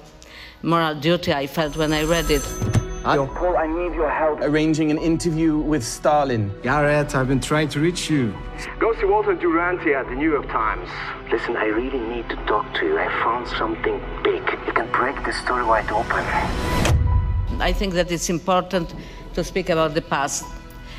moral 0.61 0.95
duty 0.95 1.31
I 1.31 1.47
felt 1.47 1.75
when 1.75 1.91
I 1.93 2.03
read 2.03 2.29
it. 2.29 2.82
Yo, 3.03 3.27
Paul, 3.27 3.57
I 3.57 3.67
need 3.67 3.93
your 3.95 4.09
help 4.09 4.39
arranging 4.39 4.89
an 4.89 4.97
interview 4.97 5.57
with 5.57 5.83
Stalin. 5.83 6.53
Garrett, 6.61 7.13
I've 7.13 7.27
been 7.27 7.41
trying 7.41 7.67
to 7.69 7.81
reach 7.81 8.09
you. 8.09 8.33
Go 8.79 8.95
see 8.97 9.03
Walter 9.03 9.33
Duranty 9.33 9.93
at 9.93 10.07
the 10.07 10.15
New 10.15 10.31
York 10.31 10.47
Times. 10.47 10.89
Listen, 11.29 11.57
I 11.57 11.65
really 11.65 11.99
need 11.99 12.29
to 12.29 12.37
talk 12.45 12.73
to 12.75 12.85
you. 12.85 12.97
I 12.97 13.09
found 13.21 13.45
something 13.49 14.01
big. 14.23 14.41
You 14.65 14.71
can 14.71 14.89
break 14.93 15.21
the 15.25 15.33
story 15.33 15.65
wide 15.65 15.91
open. 15.91 16.23
I 17.61 17.73
think 17.73 17.93
that 17.95 18.09
it's 18.09 18.29
important 18.29 18.95
to 19.33 19.43
speak 19.43 19.69
about 19.69 19.95
the 19.95 20.01
past 20.01 20.45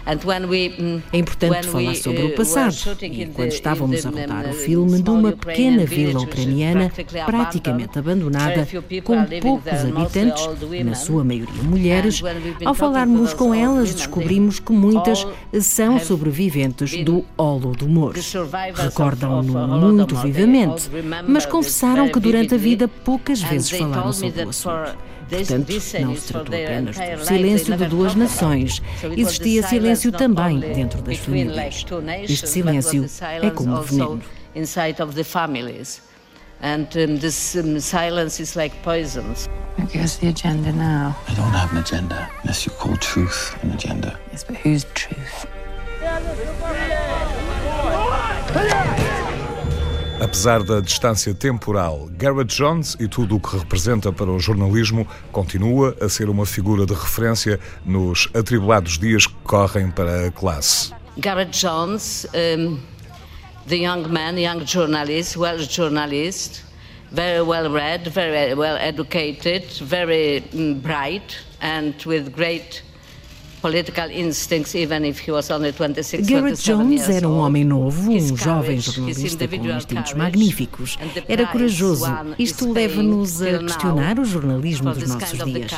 é 0.06 1.18
importante 1.18 1.66
falar 1.66 1.94
sobre 1.94 2.22
o 2.22 2.28
uh, 2.28 2.34
passado. 2.34 2.74
E 3.02 3.26
quando 3.26 3.52
estávamos 3.52 4.04
a 4.04 4.10
rodar 4.10 4.50
o 4.50 4.52
filme 4.52 5.02
numa 5.02 5.32
pequena 5.32 5.86
vila 5.86 6.20
ucraniana, 6.20 6.92
praticamente 7.24 7.98
abandonada, 7.98 8.68
com 9.02 9.24
poucos 9.40 9.72
habitantes, 9.72 10.46
na 10.84 10.94
sua 10.94 11.24
maioria 11.24 11.62
mulheres, 11.62 12.22
ao 12.64 12.74
falarmos 12.74 13.32
com 13.32 13.54
elas, 13.54 13.94
descobrimos 13.94 14.60
que 14.60 14.72
muitas 14.72 15.26
são 15.60 15.98
sobreviventes 15.98 17.02
do 17.04 17.24
Holodomor. 17.36 18.14
Recordam-no 18.74 19.68
muito 19.68 20.16
vivamente, 20.16 20.90
mas 21.26 21.46
confessaram 21.46 22.08
que 22.08 22.20
durante 22.20 22.54
a 22.54 22.58
vida 22.58 22.86
poucas 22.88 23.40
vezes 23.40 23.70
falaram 23.70 24.12
sobre 24.12 24.44
o 24.44 24.48
assunto. 24.50 25.13
Portanto, 25.36 25.72
não 26.00 26.16
se 26.16 26.26
tratou 26.28 26.54
apenas 26.54 26.96
do 26.96 27.24
silêncio 27.24 27.76
de 27.76 27.86
duas 27.86 28.14
nações. 28.14 28.82
Existia 29.16 29.62
silêncio 29.62 30.12
também 30.12 30.60
dentro 30.60 31.02
das 31.02 31.18
famílias. 31.18 31.84
Este 32.28 32.48
silêncio 32.48 33.06
é 33.42 33.50
como 33.50 33.82
veneno. 33.82 34.22
And 36.64 36.88
um, 36.96 37.18
this 37.18 37.56
um, 37.56 37.78
silence 37.78 38.40
is 38.40 38.56
like 38.56 38.74
poison. 38.82 39.34
Where's 39.92 40.16
the 40.16 40.28
agenda 40.28 40.72
now? 40.72 41.14
I 41.28 41.34
don't 41.34 41.52
have 41.52 41.70
an 41.72 41.78
agenda 41.78 42.30
unless 42.42 42.64
you 42.64 42.72
call 42.72 42.96
truth 42.96 43.54
an 43.62 43.72
agenda. 43.72 44.18
Yes, 44.32 44.44
but 44.44 44.56
whose 44.56 44.84
truth? 44.94 45.46
Apesar 50.24 50.62
da 50.62 50.80
distância 50.80 51.34
temporal, 51.34 52.08
Garrett 52.12 52.56
Jones 52.56 52.96
e 52.98 53.06
tudo 53.06 53.36
o 53.36 53.40
que 53.40 53.58
representa 53.58 54.10
para 54.10 54.30
o 54.30 54.40
jornalismo 54.40 55.06
continua 55.30 55.94
a 56.00 56.08
ser 56.08 56.30
uma 56.30 56.46
figura 56.46 56.86
de 56.86 56.94
referência 56.94 57.60
nos 57.84 58.30
atribulados 58.32 58.98
dias 58.98 59.26
que 59.26 59.34
correm 59.44 59.90
para 59.90 60.28
a 60.28 60.30
classe. 60.30 60.94
Garrett 61.18 61.50
Jones, 61.60 62.26
um, 62.34 62.80
the 63.68 63.76
young 63.76 64.08
man, 64.08 64.38
young 64.38 64.64
journalist, 64.64 65.36
Welsh 65.36 65.68
journalist, 65.68 66.64
very 67.12 67.42
well 67.42 67.70
read, 67.70 68.08
very 68.08 68.54
well 68.54 68.78
educated, 68.78 69.66
very 69.82 70.42
um, 70.54 70.80
bright, 70.80 71.36
and 71.60 71.94
with 72.06 72.30
great 72.34 72.82
Garrett 76.22 76.62
Jones 76.62 77.08
era 77.08 77.28
um 77.28 77.38
homem 77.38 77.64
novo, 77.64 78.10
um 78.10 78.36
jovem 78.36 78.78
jornalista 78.78 79.48
com 79.48 79.66
instintos 79.66 80.14
magníficos. 80.14 80.98
Era 81.28 81.46
corajoso. 81.46 82.04
Isto 82.38 82.70
leva-nos 82.72 83.40
a 83.40 83.58
questionar 83.58 84.18
o 84.18 84.24
jornalismo 84.24 84.92
dos 84.92 85.08
nossos 85.08 85.44
dias. 85.44 85.72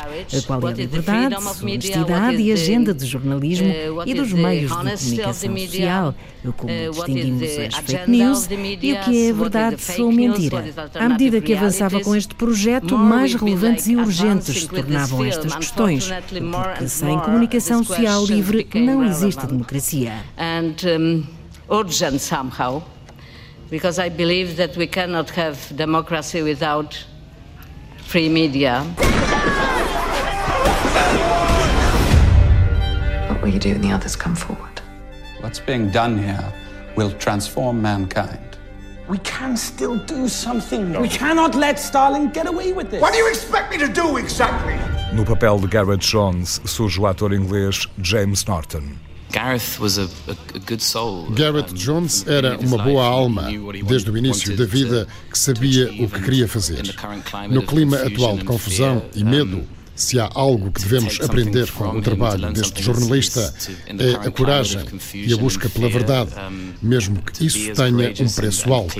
Qual 0.45 0.67
é 0.67 0.71
a 0.71 0.75
liberdade, 0.75 1.35
honestidade 1.61 2.41
e 2.41 2.51
agenda 2.51 2.93
de 2.93 3.05
jornalismo 3.05 3.69
uh, 3.69 4.03
e 4.05 4.13
dos 4.13 4.33
meios 4.33 4.71
de 4.71 4.77
comunicação 4.77 5.57
social? 5.57 6.15
Como 6.55 6.71
uh, 6.71 6.91
distinguimos 6.91 7.43
as 7.43 7.75
fake 7.75 8.09
news 8.09 8.49
e 8.81 8.93
o 8.93 8.99
que 9.01 9.27
é 9.27 9.33
verdade 9.33 9.77
ou 9.99 10.11
mentira. 10.11 10.65
À 10.95 11.09
medida 11.09 11.41
que 11.41 11.53
avançava 11.53 12.01
com 12.01 12.15
este 12.15 12.35
projeto, 12.35 12.97
mais 12.97 13.33
relevantes 13.33 13.87
e 13.87 13.95
urgentes 13.95 14.61
se 14.61 14.67
tornavam 14.67 15.23
estas 15.25 15.55
questões, 15.55 16.09
porque 16.09 16.87
sem 16.87 17.19
comunicação 17.19 17.76
comunicação 17.83 17.83
social 17.83 18.25
livre 18.25 18.67
não 18.75 19.03
existe 19.03 19.45
democracia. 19.45 20.13
And 20.37 20.75
um, 20.85 21.27
urgent 21.69 22.19
somehow, 22.21 22.81
because 23.69 23.99
I 23.99 24.09
believe 24.09 24.55
that 24.57 24.77
we 24.77 24.87
cannot 24.87 25.29
have 25.31 25.57
democracy 25.75 26.41
without 26.41 27.05
free 28.07 28.29
media. 28.29 28.83
What 33.29 33.41
will 33.41 33.49
you 33.49 33.59
do 33.59 33.71
when 33.71 33.81
the 33.81 33.91
others 33.91 34.15
come 34.15 34.35
forward? 34.35 34.81
What's 35.41 35.59
being 35.59 35.91
done 35.91 36.17
here 36.17 36.53
will 36.95 37.11
transform 37.11 37.81
mankind. 37.81 38.46
We 39.09 39.19
can 39.19 39.55
still 39.55 39.97
do 40.05 40.27
something. 40.27 40.91
No. 40.91 41.01
We 41.01 41.07
cannot 41.07 41.55
let 41.55 41.79
Stalin 41.79 42.29
get 42.33 42.45
away 42.45 42.73
with 42.73 42.89
this. 42.89 43.01
What 43.01 43.13
do 43.13 43.19
you 43.19 43.29
expect 43.29 43.71
me 43.71 43.77
to 43.77 43.87
do 43.87 44.17
exactly? 44.17 44.75
No 45.13 45.23
papel 45.23 45.59
de 45.59 45.67
Garrett 45.67 46.05
Jones 46.05 46.59
surge 46.65 46.99
o 46.99 47.07
ator 47.07 47.33
inglês 47.33 47.87
James 48.01 48.45
Norton. 48.45 48.97
Gareth 49.29 49.77
Garrett 51.35 51.73
Jones 51.73 52.25
era 52.27 52.57
uma 52.59 52.77
boa 52.77 53.05
alma 53.05 53.47
desde 53.85 54.09
o 54.09 54.17
início 54.17 54.55
da 54.55 54.65
vida 54.65 55.07
que 55.29 55.37
sabia 55.37 55.91
o 56.03 56.09
que 56.09 56.21
queria 56.21 56.47
fazer. 56.47 56.83
No 57.49 57.61
clima 57.63 57.97
atual 57.97 58.37
de 58.37 58.45
confusão 58.45 59.03
e 59.13 59.23
medo, 59.23 59.67
se 59.97 60.19
há 60.19 60.29
algo 60.33 60.71
que 60.71 60.81
devemos 60.81 61.19
aprender 61.19 61.71
com 61.71 61.89
o 61.89 62.01
trabalho 62.01 62.53
deste 62.53 62.81
jornalista 62.83 63.53
é 63.87 64.27
a 64.27 64.31
coragem 64.31 64.85
e 65.13 65.33
a 65.33 65.37
busca 65.37 65.67
pela 65.69 65.89
verdade, 65.89 66.31
mesmo 66.81 67.21
que 67.21 67.47
isso 67.47 67.73
tenha 67.73 68.13
um 68.21 68.31
preço 68.33 68.71
alto. 68.73 68.95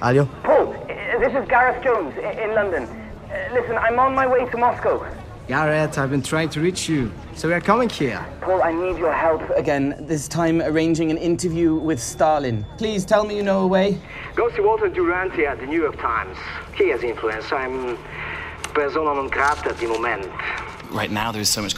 Alio? 0.00 0.28
Paul, 0.42 0.74
this 1.20 1.32
is 1.34 1.48
Gareth 1.48 1.82
Jones 1.82 2.14
in 2.16 2.54
London. 2.54 2.84
Uh, 2.84 3.54
listen, 3.54 3.76
I'm 3.76 3.98
on 3.98 4.14
my 4.14 4.26
way 4.26 4.46
to 4.50 4.58
Moscow. 4.58 5.04
Gareth, 5.48 5.96
I've 5.96 6.10
been 6.10 6.22
trying 6.22 6.50
to 6.50 6.60
reach 6.60 6.88
you, 6.88 7.10
so 7.34 7.48
we're 7.48 7.60
coming 7.60 7.88
here. 7.88 8.22
Paul, 8.42 8.62
I 8.62 8.72
need 8.72 8.98
your 8.98 9.12
help 9.12 9.40
again, 9.56 9.96
this 10.00 10.28
time 10.28 10.60
arranging 10.60 11.10
an 11.10 11.16
interview 11.16 11.74
with 11.74 12.00
Stalin. 12.00 12.66
Please 12.76 13.06
tell 13.06 13.24
me 13.24 13.36
you 13.36 13.42
know 13.42 13.60
a 13.60 13.66
way. 13.66 13.98
Go 14.34 14.50
see 14.50 14.60
Walter 14.60 14.88
Duranty 14.88 15.46
at 15.46 15.58
the 15.58 15.66
New 15.66 15.80
York 15.80 15.96
Times. 15.98 16.36
He 16.74 16.90
has 16.90 17.02
influence. 17.02 17.50
I'm 17.50 17.96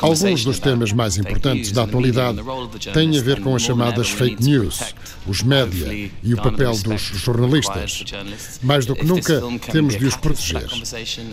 Alguns 0.01 0.45
dos 0.45 0.59
temas 0.61 0.93
mais 0.93 1.19
importantes 1.19 1.73
da 1.73 1.83
atualidade 1.83 2.41
têm 2.93 3.19
a 3.19 3.23
ver 3.23 3.41
com 3.41 3.57
as 3.57 3.63
chamadas 3.63 4.09
fake 4.11 4.43
news, 4.43 4.95
os 5.27 5.43
média 5.43 6.11
e 6.23 6.35
o 6.35 6.37
papel 6.37 6.73
dos 6.79 7.01
jornalistas. 7.01 8.05
Mais 8.63 8.87
do 8.87 8.95
que 8.95 9.05
nunca, 9.05 9.43
temos 9.73 9.99
de 9.99 10.07
os 10.07 10.17
proteger. 10.17 10.69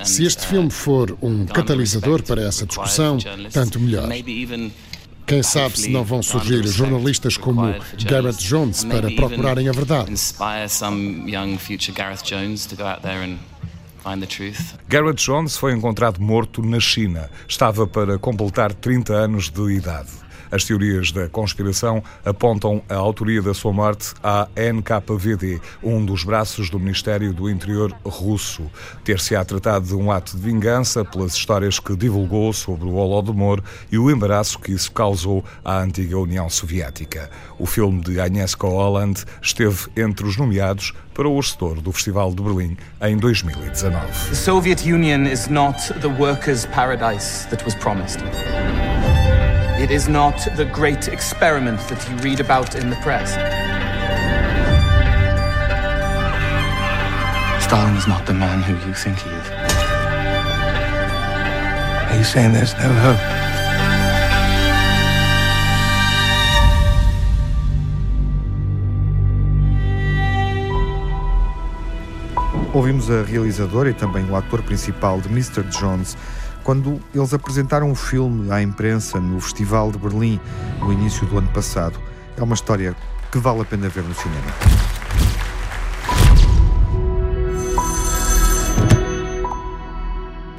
Se 0.05 0.25
este 0.25 0.43
uh, 0.45 0.49
filme 0.49 0.71
for 0.71 1.15
um 1.21 1.45
catalisador 1.45 2.23
para 2.23 2.41
essa 2.41 2.65
discussão, 2.65 3.17
tanto 3.51 3.79
melhor. 3.79 4.09
Quem 5.27 5.43
sabe 5.43 5.77
se 5.77 5.89
não 5.89 6.05
vão 6.05 6.23
surgir 6.23 6.65
jornalistas 6.65 7.35
como 7.35 7.75
Gareth 8.05 8.37
Jones 8.39 8.85
para 8.85 9.11
procurarem 9.11 9.67
a 9.67 9.73
verdade. 9.73 10.13
Garrett 14.87 15.23
Jones 15.23 15.57
foi 15.57 15.73
encontrado 15.73 16.21
morto 16.21 16.61
na 16.61 16.79
China. 16.79 17.29
Estava 17.47 17.85
para 17.85 18.17
completar 18.17 18.73
30 18.73 19.13
anos 19.13 19.49
de 19.49 19.73
idade. 19.73 20.26
As 20.51 20.63
teorias 20.63 21.11
da 21.11 21.27
conspiração 21.27 22.03
apontam 22.25 22.81
a 22.89 22.95
autoria 22.95 23.41
da 23.41 23.53
sua 23.53 23.73
morte 23.73 24.13
à 24.23 24.47
NKVD, 24.55 25.59
um 25.83 26.03
dos 26.03 26.23
braços 26.23 26.69
do 26.69 26.79
Ministério 26.79 27.33
do 27.33 27.49
Interior 27.49 27.93
russo. 28.05 28.69
Ter-se-á 29.03 29.43
tratado 29.43 29.87
de 29.87 29.95
um 29.95 30.11
ato 30.11 30.37
de 30.37 30.43
vingança 30.43 31.03
pelas 31.03 31.33
histórias 31.33 31.79
que 31.79 31.95
divulgou 31.95 32.53
sobre 32.53 32.85
o 32.85 32.95
Holodomor 32.95 33.61
e 33.91 33.97
o 33.97 34.09
embaraço 34.09 34.59
que 34.59 34.71
isso 34.71 34.91
causou 34.91 35.43
à 35.63 35.79
antiga 35.79 36.17
União 36.17 36.49
Soviética. 36.49 37.29
O 37.59 37.65
filme 37.65 38.01
de 38.01 38.19
Agnieszka 38.19 38.67
Holland 38.67 39.23
esteve 39.41 39.87
entre 39.95 40.25
os 40.25 40.37
nomeados 40.37 40.93
para 41.13 41.27
o 41.27 41.35
vencedor 41.35 41.81
do 41.81 41.91
Festival 41.91 42.33
de 42.33 42.43
Berlim 42.43 42.77
em 43.01 43.17
2019. 43.17 44.05
The 44.29 44.35
Soviet 44.35 44.87
Union 44.87 45.25
is 45.25 45.47
not 45.47 45.93
the 46.01 46.07
workers' 46.07 46.65
paradise 46.67 47.47
that 47.49 47.65
was 47.65 47.73
promised. 47.75 48.19
It 49.79 49.91
is 49.91 50.07
not 50.07 50.39
the 50.55 50.65
great 50.65 51.07
experiment 51.07 51.79
that 51.87 52.09
you 52.09 52.15
read 52.17 52.39
about 52.39 52.73
in 52.73 52.89
the 52.89 52.95
press. 52.95 53.29
Stalin 57.63 57.95
is 57.95 58.07
not 58.07 58.25
the 58.25 58.33
man 58.33 58.63
who 58.63 58.73
you 58.87 58.93
think 58.95 59.19
he 59.19 59.29
is. 59.29 59.49
Are 62.09 62.17
you 62.17 62.23
saying 62.23 62.53
there's 62.53 62.73
no 62.73 62.91
hope? 63.05 63.19
Ouvimos 72.73 73.11
a 73.11 73.21
realizadora 73.21 73.91
e 73.91 73.93
também 73.93 74.25
o 74.27 74.35
ator 74.35 74.63
principal 74.63 75.21
de 75.21 75.29
Mr. 75.29 75.63
Jones 75.69 76.17
quando 76.67 76.99
eles 77.15 77.33
apresentaram 77.33 77.89
o 77.89 77.95
filme 77.95 78.51
à 78.51 78.61
imprensa 78.61 79.21
no 79.21 79.39
Festival 79.39 79.89
de 79.89 79.97
Berlim 79.97 80.37
no 80.81 80.91
início 80.91 81.25
do 81.25 81.37
ano 81.37 81.47
passado. 81.53 81.97
É 82.35 82.43
uma 82.43 82.55
história 82.55 82.93
que 83.31 83.37
vale 83.37 83.61
a 83.61 83.63
pena 83.63 83.87
ver 83.87 84.03
no 84.03 84.13
cinema. 84.13 84.43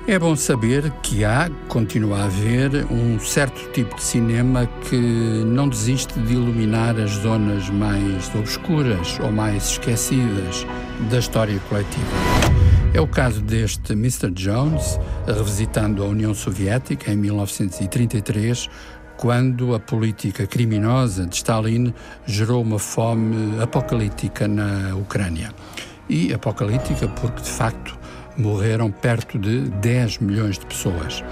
É 0.06 0.18
bom 0.18 0.34
saber 0.34 0.90
que 1.02 1.26
há, 1.26 1.50
continua 1.68 2.20
a 2.20 2.24
haver, 2.24 2.86
um 2.90 3.20
certo 3.20 3.70
tipo 3.72 3.94
de 3.94 4.02
cinema 4.02 4.66
que 4.88 4.96
não 4.96 5.68
desiste 5.68 6.18
de 6.20 6.32
iluminar 6.32 6.98
as 6.98 7.10
zonas 7.10 7.68
mais 7.68 8.34
obscuras 8.34 9.20
ou 9.20 9.30
mais 9.30 9.72
esquecidas 9.72 10.66
da 11.10 11.18
história 11.18 11.60
coletiva. 11.68 12.47
É 12.94 13.00
o 13.00 13.06
caso 13.06 13.42
deste 13.42 13.92
Mr. 13.92 14.30
Jones, 14.30 14.98
revisitando 15.26 16.02
a 16.02 16.06
União 16.06 16.32
Soviética 16.32 17.12
em 17.12 17.16
1933, 17.16 18.68
quando 19.18 19.74
a 19.74 19.80
política 19.80 20.46
criminosa 20.46 21.26
de 21.26 21.36
Stalin 21.36 21.92
gerou 22.26 22.62
uma 22.62 22.78
fome 22.78 23.60
apocalíptica 23.60 24.48
na 24.48 24.96
Ucrânia. 24.96 25.52
E 26.08 26.32
apocalíptica 26.32 27.06
porque, 27.08 27.42
de 27.42 27.50
facto, 27.50 27.98
morreram 28.38 28.90
perto 28.90 29.38
de 29.38 29.68
10 29.68 30.18
milhões 30.18 30.58
de 30.58 30.64
pessoas. 30.64 31.22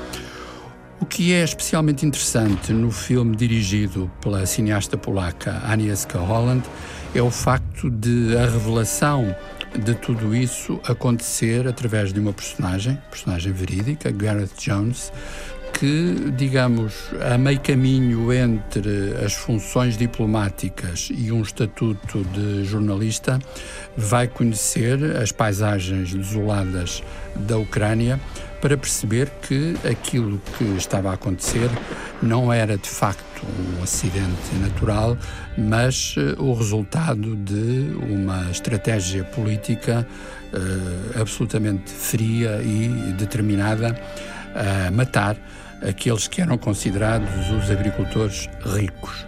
O 1.01 1.07
que 1.07 1.33
é 1.33 1.43
especialmente 1.43 2.05
interessante 2.05 2.73
no 2.73 2.91
filme 2.91 3.35
dirigido 3.35 4.11
pela 4.21 4.45
cineasta 4.45 4.97
polaca 4.99 5.63
Agnieszka 5.65 6.19
Holland 6.19 6.65
é 7.15 7.23
o 7.23 7.31
facto 7.31 7.91
de 7.91 8.37
a 8.37 8.43
revelação 8.43 9.35
de 9.79 9.95
tudo 9.95 10.35
isso 10.35 10.81
acontecer 10.87 11.67
através 11.67 12.13
de 12.13 12.21
uma 12.21 12.33
personagem, 12.33 12.99
personagem 13.11 13.53
verídica, 13.53 14.11
Gareth 14.11 14.51
Jones, 14.59 15.13
que, 15.73 16.33
digamos, 16.37 16.95
a 17.21 17.37
meio 17.37 17.61
caminho 17.61 18.33
entre 18.33 19.15
as 19.23 19.35
funções 19.35 19.97
diplomáticas 19.97 21.09
e 21.11 21.31
um 21.31 21.43
estatuto 21.43 22.25
de 22.25 22.65
jornalista, 22.65 23.39
vai 23.97 24.27
conhecer 24.27 25.17
as 25.17 25.33
paisagens 25.33 26.15
desoladas 26.15 27.03
da 27.35 27.59
Ucrânia 27.59 28.19
para 28.61 28.77
perceber 28.77 29.31
que 29.43 29.75
aquilo 29.89 30.41
que 30.57 30.65
estava 30.77 31.11
a 31.11 31.15
acontecer 31.15 31.69
não 32.23 32.51
era 32.51 32.79
de 32.79 32.89
facto 32.89 33.26
um 33.45 33.83
acidente 33.83 34.55
natural, 34.61 35.17
mas 35.57 36.17
uh, 36.17 36.43
o 36.43 36.55
resultado 36.55 37.37
de 37.37 37.91
uma 38.09 38.51
estratégia 38.51 39.25
política 39.25 40.07
uh, 40.53 41.21
absolutamente 41.21 41.91
fria 41.91 42.63
e 42.63 43.13
determinada 43.13 43.99
a 44.55 44.91
matar 44.91 45.37
aqueles 45.87 46.27
que 46.27 46.41
eram 46.41 46.57
considerados 46.57 47.51
os 47.51 47.71
agricultores 47.71 48.49
ricos. 48.65 49.27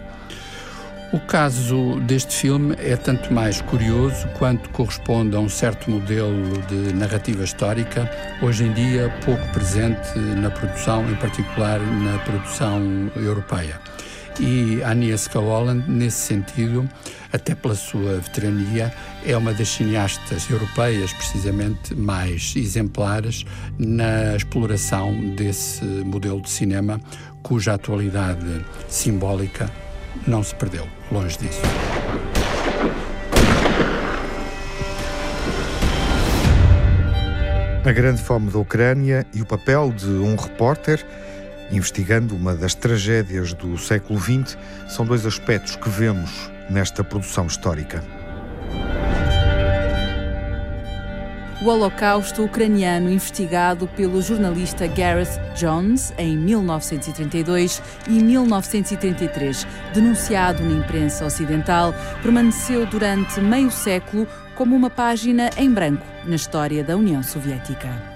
O 1.11 1.19
caso 1.19 1.99
deste 2.01 2.35
filme 2.35 2.75
é 2.77 2.95
tanto 2.95 3.33
mais 3.33 3.61
curioso 3.61 4.27
quanto 4.37 4.69
corresponde 4.69 5.35
a 5.35 5.39
um 5.39 5.49
certo 5.49 5.89
modelo 5.89 6.61
de 6.67 6.93
narrativa 6.93 7.43
histórica, 7.43 8.07
hoje 8.43 8.65
em 8.65 8.73
dia 8.73 9.09
pouco 9.25 9.43
presente 9.51 10.19
na 10.19 10.51
produção, 10.51 11.09
em 11.09 11.15
particular 11.15 11.79
na 11.79 12.19
produção 12.19 13.11
europeia. 13.15 13.81
E 14.39 14.81
Agnieszka 14.83 15.37
Holland, 15.37 15.83
nesse 15.89 16.27
sentido, 16.27 16.89
até 17.31 17.53
pela 17.53 17.75
sua 17.75 18.19
veterania, 18.19 18.93
é 19.25 19.35
uma 19.35 19.53
das 19.53 19.67
cineastas 19.67 20.49
europeias, 20.49 21.11
precisamente, 21.11 21.93
mais 21.93 22.53
exemplares 22.55 23.45
na 23.77 24.35
exploração 24.37 25.13
desse 25.35 25.83
modelo 25.83 26.41
de 26.41 26.49
cinema, 26.49 27.01
cuja 27.43 27.73
atualidade 27.73 28.65
simbólica 28.87 29.69
não 30.25 30.41
se 30.41 30.55
perdeu, 30.55 30.87
longe 31.11 31.37
disso. 31.37 31.61
A 37.85 37.91
grande 37.91 38.21
fome 38.21 38.51
da 38.51 38.59
Ucrânia 38.59 39.25
e 39.33 39.41
o 39.41 39.45
papel 39.45 39.91
de 39.91 40.09
um 40.09 40.35
repórter 40.35 41.05
investigando 41.71 42.35
uma 42.35 42.55
das 42.55 42.73
tragédias 42.73 43.53
do 43.53 43.77
século 43.77 44.19
XX 44.19 44.57
são 44.87 45.05
dois 45.05 45.25
aspectos 45.25 45.75
que 45.75 45.89
vemos 45.89 46.51
nesta 46.69 47.03
produção 47.03 47.47
histórica. 47.47 48.03
o 51.61 51.67
Holocausto 51.67 52.43
Ucraniano 52.43 53.09
investigado 53.09 53.87
pelo 53.87 54.21
jornalista 54.21 54.87
Gareth 54.87 55.39
Jones 55.55 56.13
em 56.17 56.37
1932 56.37 57.81
e 58.07 58.11
1933, 58.11 59.67
denunciado 59.93 60.63
na 60.63 60.79
imprensa 60.79 61.25
ocidental, 61.25 61.93
permaneceu 62.21 62.85
durante 62.85 63.41
meio 63.41 63.71
século 63.71 64.27
como 64.55 64.75
uma 64.75 64.89
página 64.89 65.49
em 65.57 65.69
branco 65.69 66.05
na 66.25 66.35
história 66.35 66.83
da 66.83 66.95
União 66.95 67.21
Soviética. 67.21 68.08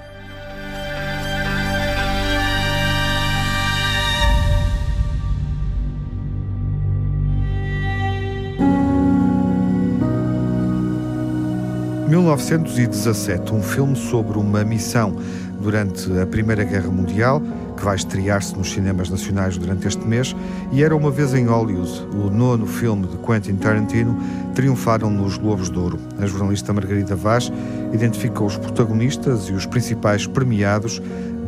1917, 12.24 13.54
um 13.54 13.62
filme 13.62 13.98
sobre 13.98 14.38
uma 14.38 14.64
missão 14.64 15.14
durante 15.62 16.10
a 16.18 16.26
Primeira 16.26 16.64
Guerra 16.64 16.90
Mundial, 16.90 17.42
que 17.76 17.84
vai 17.84 17.98
estrear-se 17.98 18.56
nos 18.56 18.72
cinemas 18.72 19.10
nacionais 19.10 19.58
durante 19.58 19.90
este 19.90 20.08
mês, 20.08 20.34
e 20.72 20.82
era 20.84 20.96
uma 20.96 21.12
vez 21.12 21.34
em 21.34 21.46
Hollywood, 21.46 22.08
o 22.14 22.30
nono 22.30 22.66
filme 22.66 23.08
de 23.08 23.18
Quentin 23.18 23.56
Tarantino, 23.56 24.18
triunfaram 24.56 25.10
nos 25.10 25.38
Globos 25.38 25.70
de 25.70 25.78
Ouro. 25.78 26.00
A 26.18 26.26
jornalista 26.26 26.72
Margarida 26.72 27.14
Vaz 27.14 27.52
identificou 27.92 28.48
os 28.48 28.58
protagonistas 28.58 29.50
e 29.50 29.52
os 29.52 29.66
principais 29.66 30.26
premiados 30.26 31.02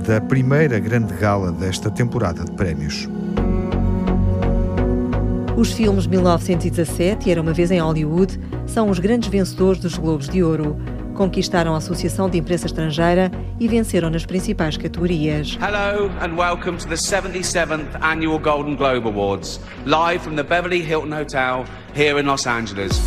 da 0.05 0.19
primeira 0.19 0.77
grande 0.77 1.13
gala 1.13 1.53
desta 1.53 1.89
temporada 1.89 2.43
de 2.43 2.51
prémios. 2.51 3.07
Os 5.57 5.71
filmes 5.71 6.05
1917 6.05 7.29
e 7.29 7.31
Era 7.31 7.41
uma 7.41 7.53
vez 7.53 7.71
em 7.71 7.79
Hollywood 7.79 8.37
são 8.67 8.89
os 8.89 8.99
grandes 8.99 9.29
vencedores 9.29 9.79
dos 9.79 9.97
Globos 9.97 10.27
de 10.27 10.43
Ouro. 10.43 10.75
Conquistaram 11.13 11.73
a 11.73 11.77
Associação 11.77 12.29
de 12.29 12.37
Imprensa 12.37 12.65
Estrangeira 12.65 13.31
e 13.57 13.65
venceram 13.65 14.09
nas 14.09 14.25
principais 14.25 14.75
categorias. 14.75 15.57
Hello 15.61 16.11
and 16.21 16.35
welcome 16.35 16.77
to 16.77 16.85
the 16.89 16.95
77th 16.95 17.87
Annual 18.01 18.37
Golden 18.37 18.75
Globe 18.75 19.07
Awards, 19.07 19.61
live 19.85 20.21
from 20.21 20.35
the 20.35 20.43
Beverly 20.43 20.81
Hilton 20.81 21.13
Hotel 21.13 21.63
here 21.95 22.19
in 22.19 22.25
Los 22.25 22.45
Angeles. 22.45 22.99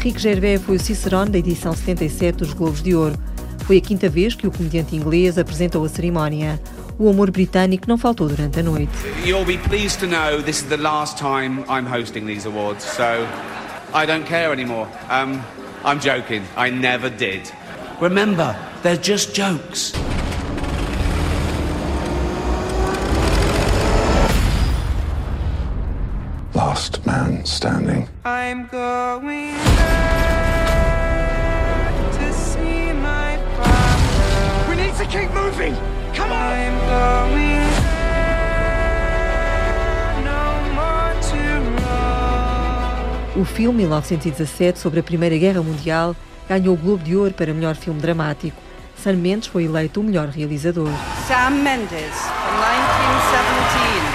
Rick 0.00 0.18
Gervais 0.18 0.62
foi 0.62 0.76
o 0.76 0.80
Cicerone 0.80 1.30
da 1.30 1.38
edição 1.38 1.74
77 1.74 2.38
dos 2.38 2.54
Globos 2.54 2.82
de 2.82 2.94
Ouro. 2.94 3.18
Foi 3.66 3.76
a 3.76 3.80
quinta 3.82 4.08
vez 4.08 4.34
que 4.34 4.46
o 4.46 4.50
comediante 4.50 4.96
inglês 4.96 5.36
apresentou 5.36 5.84
a 5.84 5.88
cerimónia 5.90 6.58
o 6.98 7.08
amor 7.08 7.30
britânico 7.30 7.88
não 7.88 7.98
faltou 7.98 8.28
durante 8.28 8.60
a 8.60 8.62
noite. 8.62 8.90
You'll 9.24 9.44
be 9.44 9.58
pleased 9.58 10.00
to 10.00 10.06
know 10.06 10.42
this 10.42 10.62
is 10.62 10.68
the 10.68 10.76
last 10.76 11.18
time 11.18 11.64
I'm 11.68 11.86
hosting 11.86 12.26
these 12.26 12.46
awards, 12.46 12.84
so 12.84 13.26
I 13.92 14.06
don't 14.06 14.26
care 14.26 14.52
anymore. 14.52 14.88
Um, 15.10 15.42
I'm 15.84 16.00
joking. 16.00 16.42
I 16.56 16.70
never 16.70 17.10
did. 17.10 17.50
Remember, 18.00 18.56
they're 18.82 18.96
just 18.96 19.34
jokes. 19.34 19.92
Last 26.54 27.04
man 27.06 27.44
standing. 27.44 28.08
I'm 28.24 28.66
going 28.68 29.54
to 32.12 32.32
see 32.32 32.92
my 32.92 33.36
father. 33.56 34.70
We 34.70 34.76
need 34.82 34.94
to 34.96 35.04
keep 35.06 35.30
moving. 35.32 35.76
O 43.36 43.44
filme 43.44 43.82
1917 43.82 44.78
sobre 44.78 45.00
a 45.00 45.02
Primeira 45.02 45.36
Guerra 45.36 45.62
Mundial 45.62 46.16
ganhou 46.48 46.74
o 46.74 46.78
Globo 46.78 47.04
de 47.04 47.14
Ouro 47.14 47.34
para 47.34 47.52
melhor 47.52 47.76
filme 47.76 48.00
dramático. 48.00 48.56
Sam 48.96 49.16
Mendes 49.16 49.48
foi 49.48 49.64
eleito 49.64 50.00
o 50.00 50.04
melhor 50.04 50.28
realizador. 50.28 50.88
Sam 51.28 51.50
Mendes, 51.50 51.90
1917. 51.90 54.06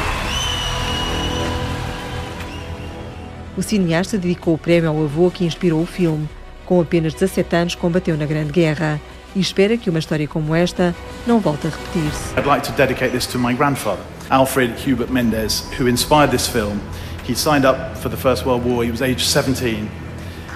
O 3.56 3.62
cineasta 3.62 4.18
dedicou 4.18 4.56
o 4.56 4.58
prémio 4.58 4.90
ao 4.90 5.04
avô 5.04 5.30
que 5.30 5.46
inspirou 5.46 5.84
o 5.84 5.86
filme. 5.86 6.28
Com 6.66 6.82
apenas 6.82 7.14
17 7.14 7.56
anos, 7.56 7.76
combateu 7.76 8.18
na 8.18 8.26
Grande 8.26 8.52
Guerra 8.52 9.00
e 9.36 9.40
espera 9.40 9.78
que 9.78 9.90
uma 9.90 10.00
história 10.00 10.28
como 10.28 10.56
esta 10.56 10.96
não 11.26 11.40
volte 11.40 11.68
a 11.68 11.70
repetir-se. 11.70 12.34
I'd 12.38 12.48
like 12.48 12.66
to 12.68 12.72
dedicate 12.74 13.12
this 13.12 13.26
to 13.28 13.38
my 13.38 13.54
grandfather, 13.54 14.04
Alfred 14.30 14.74
Hubert 14.86 15.12
Mendes, 15.12 15.64
who 15.80 15.88
inspired 15.88 16.32
this 16.32 16.48
film. 16.48 16.80
He 17.24 17.36
signed 17.36 17.66
up 17.66 17.98
for 17.98 18.10
the 18.10 18.18
First 18.18 18.46
World 18.46 18.66
War, 18.66 18.84
he 18.84 18.92
was 18.92 19.02
age 19.02 19.24
17, 19.24 19.90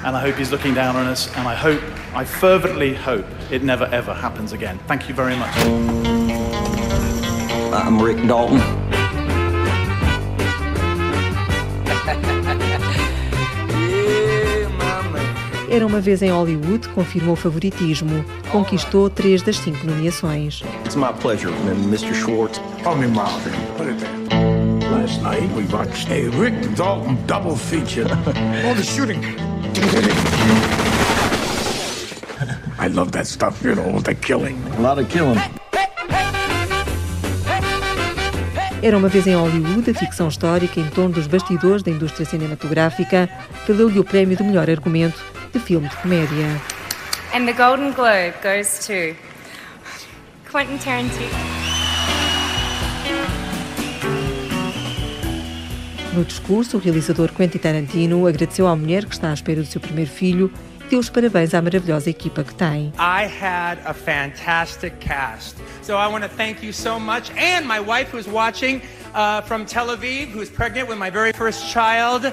and 0.04 0.16
I 0.16 0.20
hope 0.20 0.36
he's 0.36 0.52
looking 0.52 0.74
down 0.74 0.96
on 0.96 1.08
us, 1.08 1.28
and 1.36 1.48
I 1.48 1.56
hope, 1.56 1.82
I 2.14 2.26
fervently 2.26 2.96
hope, 2.96 3.26
it 3.52 3.64
never 3.64 3.86
ever 3.92 4.14
happens 4.14 4.52
again. 4.52 4.80
Thank 4.88 5.08
you 5.08 5.16
very 5.16 5.36
much. 5.36 5.56
I'm 7.74 8.02
Rick 8.02 8.26
Dalton. 8.28 9.05
Era 15.76 15.86
uma 15.86 16.00
vez 16.00 16.22
em 16.22 16.32
Hollywood, 16.32 16.88
confirmou 16.88 17.36
favoritismo. 17.36 18.24
Conquistou 18.50 19.10
três 19.10 19.42
das 19.42 19.58
cinco 19.58 19.86
nomeações. 19.86 20.64
It's 20.86 20.96
my 20.96 21.12
pleasure, 21.20 21.52
Mr. 21.90 22.14
Schwartz. 22.14 22.62
Call 22.82 22.96
me 22.96 23.08
Marvin. 23.08 23.52
Put 23.76 23.90
it 23.90 24.00
there. 24.00 24.16
Last 24.90 25.22
night 25.22 25.52
we 25.54 25.66
watched 25.66 26.10
a 26.10 26.30
Rick 26.40 26.56
Dalton 26.78 27.18
double 27.28 27.58
feature. 27.58 28.08
All 28.66 28.74
the 28.74 28.84
shooting. 28.84 29.20
I 32.80 32.88
love 32.88 33.12
that 33.12 33.28
stuff, 33.28 33.62
you 33.62 33.76
know, 33.76 34.00
the 34.00 34.16
killing. 34.16 34.64
A 34.78 34.80
lot 34.80 34.98
of 34.98 35.10
killing. 35.10 35.42
Era 38.86 38.95
uma 38.95 39.10
vez 39.10 39.26
em 39.26 39.34
Hollywood, 39.34 39.89
a 39.89 39.95
ficção 39.95 40.28
histórica 40.28 40.80
em 40.80 40.88
torno 40.91 41.15
dos 41.15 41.26
bastidores 41.26 41.82
da 41.82 41.89
indústria 41.89 42.24
cinematográfica, 42.24 43.28
valeu-lhe 43.67 43.98
o 43.98 44.04
prémio 44.04 44.38
do 44.38 44.43
melhor 44.43 44.69
argumento 44.69 45.19
de 45.52 45.60
filme 45.60 45.89
de 45.89 45.95
comédia. 45.95 46.45
And 47.34 47.48
the 47.48 47.54
Golden 47.54 47.93
Globe 47.93 48.36
goes 48.43 48.86
to 48.86 49.17
Quentin 50.52 50.78
Tarantino. 50.78 51.32
No 56.13 56.24
discurso, 56.24 56.78
o 56.78 56.80
realizador 56.80 57.32
Quentin 57.34 57.58
Tarantino 57.58 58.28
agradeceu 58.28 58.67
à 58.67 58.76
mulher 58.76 59.06
que 59.06 59.15
está 59.15 59.32
à 59.32 59.34
espera 59.34 59.62
do 59.62 59.67
seu 59.67 59.82
primeiro 59.82 60.12
filho 60.12 60.54
deu 60.89 61.00
os 61.00 61.10
parabéns 61.10 61.54
à 61.54 61.62
maravilhosa 61.62 62.10
equipa 62.10 62.43
que 62.43 62.54
tem. 62.56 62.93
I 62.98 63.26
had 63.26 63.78
a 63.86 63.93
fantastic 63.93 64.95
cast. 65.00 65.56
So 65.82 65.93
I 65.93 66.08
want 66.08 66.24
to 66.24 66.30
thank 66.30 66.65
you 66.65 66.74
so 66.74 67.00
much 67.00 67.32
and 67.32 67.65
my 67.65 67.80
wife 67.80 68.12
who's 68.12 68.28
watching 68.28 68.82
uh, 69.13 69.41
from 69.41 69.65
Tel 69.65 69.88
Aviv 69.88 70.32
who's 70.32 70.50
pregnant 70.50 70.89
with 70.89 70.98
my 70.98 71.10
very 71.10 71.34
first 71.34 71.65
child. 71.71 72.32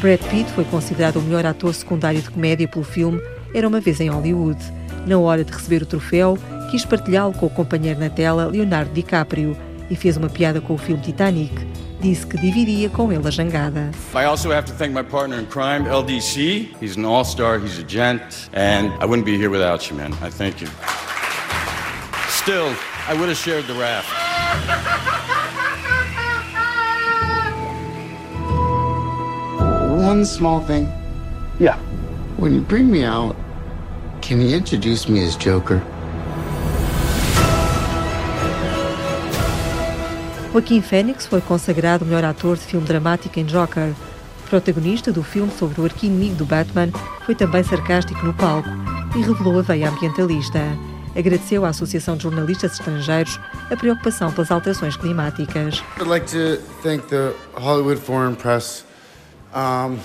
Brad 0.00 0.20
Pitt 0.30 0.48
foi 0.52 0.64
considerado 0.64 1.16
o 1.16 1.22
melhor 1.22 1.44
ator 1.44 1.74
secundário 1.74 2.22
de 2.22 2.30
comédia 2.30 2.68
pelo 2.68 2.84
filme 2.84 3.20
Era 3.54 3.66
uma 3.66 3.80
vez 3.80 4.00
em 4.00 4.08
Hollywood. 4.08 4.58
Na 5.06 5.18
hora 5.18 5.42
de 5.42 5.52
receber 5.52 5.82
o 5.82 5.86
troféu, 5.86 6.38
quis 6.70 6.84
partilhá-lo 6.84 7.32
com 7.32 7.46
o 7.46 7.50
companheiro 7.50 7.98
na 7.98 8.10
tela, 8.10 8.46
Leonardo 8.46 8.92
DiCaprio, 8.92 9.56
e 9.90 9.96
fez 9.96 10.16
uma 10.16 10.28
piada 10.28 10.60
com 10.60 10.74
o 10.74 10.78
filme 10.78 11.02
Titanic. 11.02 11.54
Disse 12.00 12.24
que 12.24 12.38
dividia 12.38 12.88
com 12.88 13.12
ele 13.12 13.26
a 13.26 13.30
jangada. 13.30 13.90
I 14.14 14.24
also 14.24 14.52
have 14.52 14.64
to 14.66 14.72
thank 14.72 14.92
my 14.92 15.02
partner 15.02 15.36
in 15.36 15.46
crime, 15.46 15.84
LDC. 15.84 16.76
He's 16.80 16.96
an 16.96 17.04
all-star, 17.04 17.58
he's 17.58 17.78
a 17.78 17.82
gent, 17.82 18.48
and 18.52 18.92
I 19.00 19.04
wouldn't 19.04 19.26
be 19.26 19.36
here 19.36 19.50
without 19.50 19.90
you, 19.90 19.96
man. 19.96 20.12
I 20.22 20.30
thank 20.30 20.60
you. 20.60 20.68
Still, 22.28 22.72
I 23.08 23.14
would 23.14 23.28
have 23.28 23.36
shared 23.36 23.66
the 23.66 23.74
raft. 23.74 24.08
One 30.06 30.24
small 30.24 30.60
thing. 30.60 30.86
Yeah. 31.58 31.76
When 32.36 32.54
you 32.54 32.60
bring 32.60 32.88
me 32.88 33.02
out, 33.02 33.34
can 34.22 34.40
you 34.40 34.54
introduce 34.54 35.08
me 35.08 35.24
as 35.24 35.36
Joker? 35.36 35.82
Joaquim 40.58 40.82
Fênix 40.82 41.24
foi 41.24 41.40
consagrado 41.40 42.04
melhor 42.04 42.24
ator 42.24 42.56
de 42.56 42.64
filme 42.64 42.84
dramático 42.84 43.38
em 43.38 43.44
Joker. 43.44 43.92
Protagonista 44.50 45.12
do 45.12 45.22
filme 45.22 45.52
sobre 45.52 45.80
o 45.80 45.84
arqui-inimigo 45.84 46.34
do 46.34 46.44
Batman 46.44 46.88
foi 47.24 47.36
também 47.36 47.62
sarcástico 47.62 48.26
no 48.26 48.34
palco 48.34 48.68
e 49.14 49.22
revelou 49.22 49.60
a 49.60 49.62
veia 49.62 49.88
ambientalista. 49.88 50.58
Agradeceu 51.16 51.64
à 51.64 51.68
Associação 51.68 52.16
de 52.16 52.24
Jornalistas 52.24 52.72
Estrangeiros 52.72 53.38
a 53.70 53.76
preocupação 53.76 54.32
pelas 54.32 54.50
alterações 54.50 54.96
climáticas. 54.96 55.80
I'd 56.00 56.08
like 56.08 56.26
to 56.32 56.60
thank 56.82 57.06
the 57.06 57.34
Hollywood 57.54 58.00
Foreign 58.00 58.34
Press 58.34 58.84
um, 59.54 59.96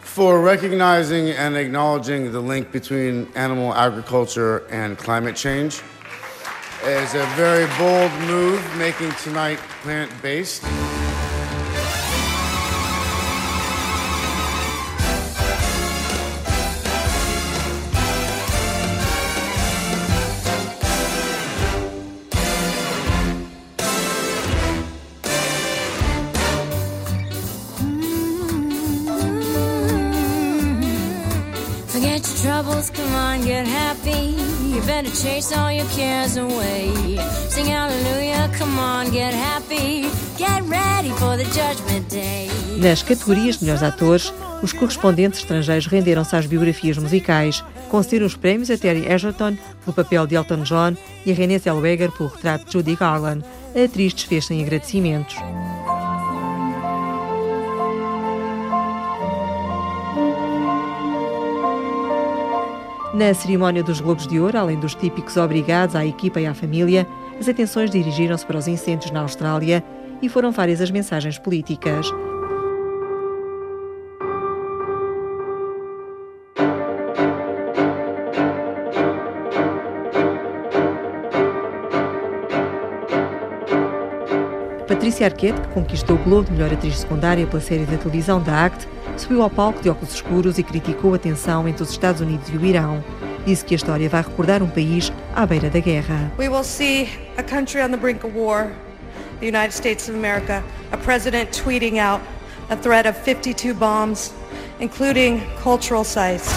for 0.00 0.40
recognizing 0.44 1.32
and 1.32 1.56
acknowledging 1.56 2.30
the 2.30 2.38
link 2.38 2.70
between 2.70 3.26
animal 3.34 3.74
agriculture 3.74 4.62
and 4.70 4.94
climate 4.96 5.36
change. 5.36 5.82
Is 6.86 7.14
a 7.14 7.24
very 7.34 7.66
bold 7.78 8.12
move, 8.28 8.62
making 8.76 9.10
tonight 9.12 9.58
plant 9.82 10.10
better 34.94 35.10
chase 35.10 35.52
all 35.52 35.72
your 35.72 35.86
cares 35.96 36.36
away. 36.36 37.18
Sing 37.48 37.66
hallelujah, 37.66 38.48
come 38.56 38.78
on, 38.78 39.10
get 39.10 39.34
happy. 39.34 40.08
Get 40.38 40.62
ready 40.68 41.10
for 41.18 41.36
the 41.36 41.44
judgment 41.46 42.08
day. 42.08 42.48
Nas 42.78 43.02
categorias 43.02 43.58
de 43.58 43.64
melhores 43.64 43.82
atores, 43.82 44.32
os 44.62 44.72
correspondentes 44.72 45.40
estrangeiros 45.40 45.86
renderam-se 45.86 46.36
às 46.36 46.46
biografias 46.46 46.98
musicais. 46.98 47.64
Concederam 47.88 48.26
os 48.26 48.36
prémios 48.36 48.70
a 48.70 48.78
Terry 48.78 49.06
Egerton 49.06 49.56
pelo 49.84 49.94
papel 49.94 50.26
de 50.26 50.36
Elton 50.36 50.62
John 50.62 50.96
e 51.26 51.32
a 51.32 51.34
Renée 51.34 51.58
Zellweger 51.58 52.12
pelo 52.12 52.28
retrato 52.28 52.64
de 52.66 52.72
Judy 52.72 52.94
Garland. 52.94 53.44
A 53.74 53.84
atriz 53.84 54.14
desfez-se 54.14 54.54
em 54.54 54.62
agradecimentos. 54.62 55.36
Na 63.14 63.32
cerimónia 63.32 63.80
dos 63.80 64.00
Globos 64.00 64.26
de 64.26 64.40
Ouro, 64.40 64.58
além 64.58 64.76
dos 64.76 64.92
típicos 64.96 65.36
obrigados 65.36 65.94
à 65.94 66.04
equipa 66.04 66.40
e 66.40 66.46
à 66.46 66.52
família, 66.52 67.06
as 67.38 67.48
atenções 67.48 67.88
dirigiram-se 67.88 68.44
para 68.44 68.58
os 68.58 68.66
incêndios 68.66 69.12
na 69.12 69.20
Austrália 69.20 69.84
e 70.20 70.28
foram 70.28 70.50
várias 70.50 70.80
as 70.80 70.90
mensagens 70.90 71.38
políticas. 71.38 72.10
Patrícia 84.88 85.26
Arquette, 85.26 85.60
que 85.60 85.68
conquistou 85.68 86.16
o 86.16 86.18
Globo 86.18 86.46
de 86.46 86.52
Melhor 86.52 86.72
Atriz 86.72 86.98
Secundária 86.98 87.46
pela 87.46 87.62
série 87.62 87.86
da 87.86 87.96
televisão 87.96 88.42
da 88.42 88.64
ACT, 88.64 88.88
subiu 89.22 89.42
ao 89.42 89.50
palco 89.50 89.80
de 89.80 89.88
óculos 89.88 90.14
escuros 90.14 90.58
e 90.58 90.62
criticou 90.62 91.14
a 91.14 91.18
tensão 91.18 91.68
entre 91.68 91.82
os 91.82 91.90
Estados 91.90 92.20
Unidos 92.20 92.48
e 92.48 92.56
o 92.56 92.64
Irão. 92.64 93.02
Disse 93.46 93.64
que 93.64 93.74
a 93.74 93.76
história 93.76 94.08
vai 94.08 94.22
recordar 94.22 94.62
um 94.62 94.68
país 94.68 95.12
à 95.34 95.44
beira 95.44 95.68
da 95.68 95.80
guerra. 95.80 96.32
We 96.38 96.48
will 96.48 96.64
see 96.64 97.08
a 97.36 97.42
country 97.42 97.82
on 97.82 97.90
the 97.90 97.96
brink 97.96 98.24
of 98.24 98.36
war, 98.36 98.70
the 99.40 99.46
United 99.46 99.72
States 99.72 100.08
of 100.08 100.16
America, 100.16 100.62
a 100.92 100.96
president 100.96 101.50
tweeting 101.50 101.98
out 101.98 102.20
a 102.70 102.76
threat 102.76 103.06
of 103.06 103.16
52 103.18 103.74
bombs, 103.74 104.32
including 104.80 105.42
cultural 105.62 106.04
sites. 106.04 106.52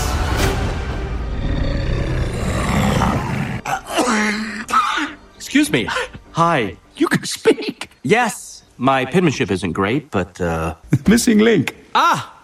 Excuse 5.36 5.72
me. 5.72 5.88
Hi. 6.32 6.78
You 6.98 7.08
can 7.08 7.26
speak. 7.26 7.90
Yes. 8.04 8.64
My 8.78 9.06
penmanship 9.06 9.50
isn't 9.50 9.74
great, 9.74 10.12
but 10.12 10.40
uh 10.40 10.76
missing 11.08 11.40
link. 11.40 11.76
Ah. 11.96 12.37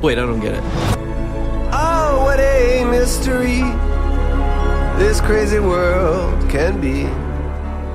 Wait, 0.00 0.16
I 0.16 0.20
don't 0.20 0.40
get 0.40 0.54
it. 0.54 0.62
Oh, 1.72 2.22
what 2.24 2.38
a 2.38 2.84
mystery 2.84 3.64
this 4.96 5.20
crazy 5.20 5.58
world 5.58 6.38
can 6.48 6.78
be. 6.80 7.06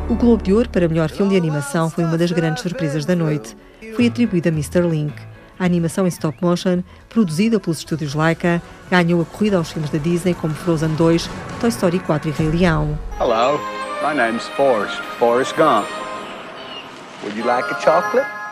O 0.10 0.16
Globo 0.16 0.44
de 0.44 0.52
Ouro 0.54 0.68
para 0.68 0.90
melhor 0.90 1.10
filme 1.10 1.32
de 1.32 1.38
animação 1.38 1.90
foi 1.90 2.04
uma 2.04 2.18
das 2.18 2.30
grandes 2.34 2.62
surpresas 2.62 3.06
da 3.06 3.16
noite. 3.16 3.56
Foi 3.96 4.08
atribuído 4.08 4.50
a 4.50 4.52
Mr. 4.52 4.82
Link. 4.82 5.14
A 5.58 5.64
animação 5.64 6.06
em 6.06 6.10
stop 6.10 6.38
motion, 6.42 6.84
produzida 7.08 7.58
pelos 7.58 7.78
estúdios 7.78 8.14
Laika, 8.14 8.62
ganhou 8.92 9.22
a 9.22 9.26
corrida 9.26 9.56
aos 9.56 9.72
filmes 9.72 9.90
da 9.90 9.98
Disney 9.98 10.34
como 10.34 10.54
Frozen 10.54 10.96
2, 10.96 11.30
Toy 11.62 11.70
Story 11.70 12.00
4 12.00 12.30
e 12.30 12.32
Rei 12.34 12.50
Leão. 12.50 13.00
Hello, 13.18 13.58
my 14.06 14.14
name's 14.14 14.46
Forrest, 14.58 15.00
Forrest 15.18 15.56
Gump. 15.56 15.88
Would 17.24 17.38
you 17.38 17.46
like 17.46 17.66
a 17.72 17.80
chocolate? 17.80 18.43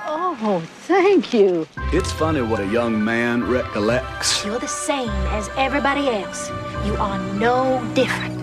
Oh, 0.43 0.59
thank 0.87 1.35
you. 1.35 1.67
It's 1.93 2.11
funny 2.13 2.41
what 2.41 2.59
a 2.61 2.65
young 2.65 3.03
man 3.03 3.47
recollects. 3.47 4.43
You're 4.43 4.57
the 4.57 4.67
same 4.67 5.11
as 5.37 5.47
everybody 5.55 6.09
else. 6.09 6.49
You 6.83 6.95
are 6.95 7.19
no 7.37 7.79
different. 7.93 8.41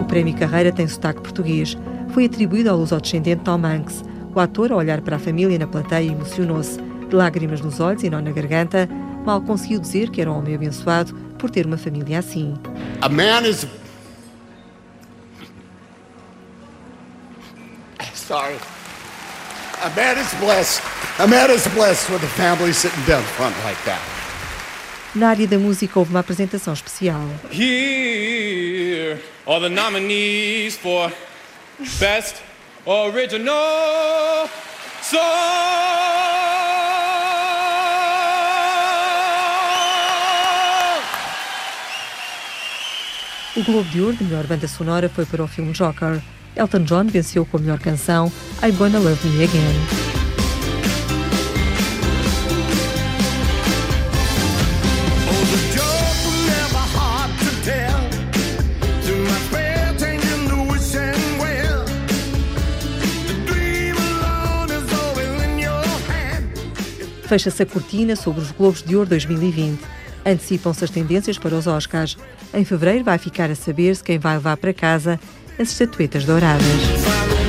O 0.00 0.04
prémio 0.06 0.34
Carreira 0.36 0.72
tem 0.72 0.88
sotaque 0.88 1.20
português. 1.20 1.78
Foi 2.12 2.24
atribuído 2.24 2.68
ao 2.68 2.76
luso-descendente 2.76 3.44
Tom 3.44 3.64
Hanks. 3.64 4.02
O 4.34 4.40
ator, 4.40 4.72
ao 4.72 4.78
olhar 4.78 5.00
para 5.02 5.14
a 5.14 5.20
família 5.20 5.56
na 5.56 5.68
plateia, 5.68 6.10
emocionou-se. 6.10 6.80
De 7.08 7.14
lágrimas 7.14 7.60
nos 7.60 7.78
olhos 7.78 8.02
e 8.02 8.10
nó 8.10 8.20
na 8.20 8.32
garganta, 8.32 8.88
mal 9.24 9.40
conseguiu 9.40 9.78
dizer 9.78 10.10
que 10.10 10.20
era 10.20 10.32
um 10.32 10.38
homem 10.38 10.56
abençoado 10.56 11.14
por 11.38 11.48
ter 11.48 11.64
uma 11.64 11.78
família 11.78 12.18
assim. 12.18 12.54
A 13.00 13.08
man 13.08 13.46
is 13.46 13.68
Sorry. 18.14 18.56
A 19.84 19.90
man 19.96 20.16
is 20.16 20.32
blessed. 20.34 20.80
A 21.18 21.26
man 21.26 21.50
is 21.50 21.66
blessed 21.74 22.08
with 22.08 22.22
a 22.22 22.28
family 22.28 22.72
sitting 22.72 23.04
down 23.04 23.20
front 23.34 23.52
like 23.64 23.82
that. 23.84 24.00
Na 25.12 25.30
área 25.30 25.44
da 25.44 25.58
música 25.58 25.98
houve 25.98 26.12
uma 26.12 26.20
apresentação 26.20 26.72
especial. 26.72 27.28
Here 27.50 29.20
are 29.44 29.60
the 29.60 29.68
nominees 29.68 30.76
for 30.76 31.12
Best 31.98 32.36
Original 32.86 34.48
Song. 35.02 35.18
O 43.56 43.64
Globo 43.64 43.90
de 43.90 44.00
Ouro 44.00 44.16
de 44.16 44.22
melhor 44.22 44.46
banda 44.46 44.68
sonora 44.68 45.08
foi 45.08 45.26
para 45.26 45.42
o 45.42 45.48
filme 45.48 45.72
Joker. 45.72 46.22
Elton 46.56 46.84
John 46.84 47.06
venceu 47.06 47.44
com 47.46 47.56
a 47.56 47.60
melhor 47.60 47.78
canção 47.78 48.30
I 48.62 48.70
Wanna 48.78 48.98
Love 48.98 49.28
Me 49.28 49.44
Again. 49.44 50.12
Fecha-se 67.32 67.62
a 67.62 67.66
cortina 67.66 68.14
sobre 68.14 68.42
os 68.42 68.50
Globos 68.50 68.82
de 68.82 68.94
Ouro 68.94 69.08
2020. 69.08 69.80
Antecipam-se 70.26 70.84
as 70.84 70.90
tendências 70.90 71.38
para 71.38 71.54
os 71.54 71.66
Oscars. 71.66 72.18
Em 72.52 72.62
fevereiro 72.62 73.04
vai 73.04 73.16
ficar 73.16 73.50
a 73.50 73.54
saber-se 73.54 74.04
quem 74.04 74.18
vai 74.18 74.34
levar 74.34 74.58
para 74.58 74.74
casa 74.74 75.18
as 75.58 75.70
estatuetas 75.70 76.24
douradas. 76.24 77.41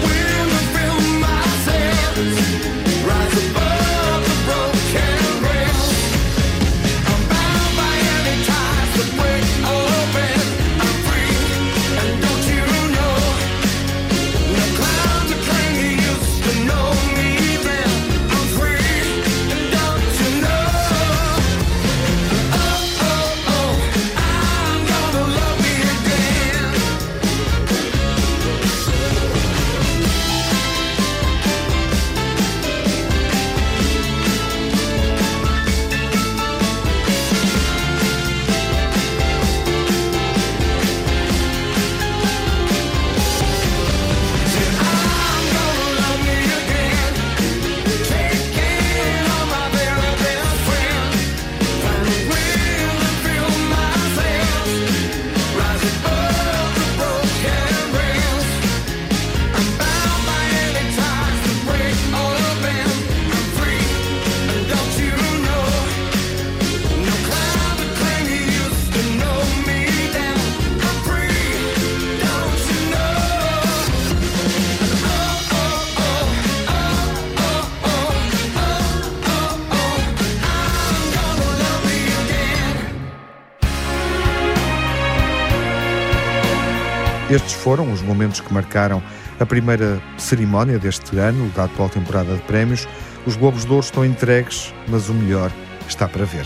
Estes 87.33 87.53
foram 87.53 87.91
os 87.91 87.99
momentos 88.03 88.39
que 88.39 88.53
marcaram 88.53 89.01
a 89.39 89.45
primeira 89.45 89.99
cerimónia 90.19 90.77
deste 90.77 91.17
ano, 91.17 91.49
da 91.55 91.63
atual 91.63 91.89
temporada 91.89 92.35
de 92.35 92.41
prémios. 92.43 92.87
Os 93.25 93.35
Globos 93.35 93.65
de 93.65 93.71
Ouro 93.71 93.83
estão 93.83 94.05
entregues, 94.05 94.71
mas 94.87 95.09
o 95.09 95.15
melhor 95.15 95.51
está 95.89 96.07
para 96.07 96.25
ver. 96.25 96.45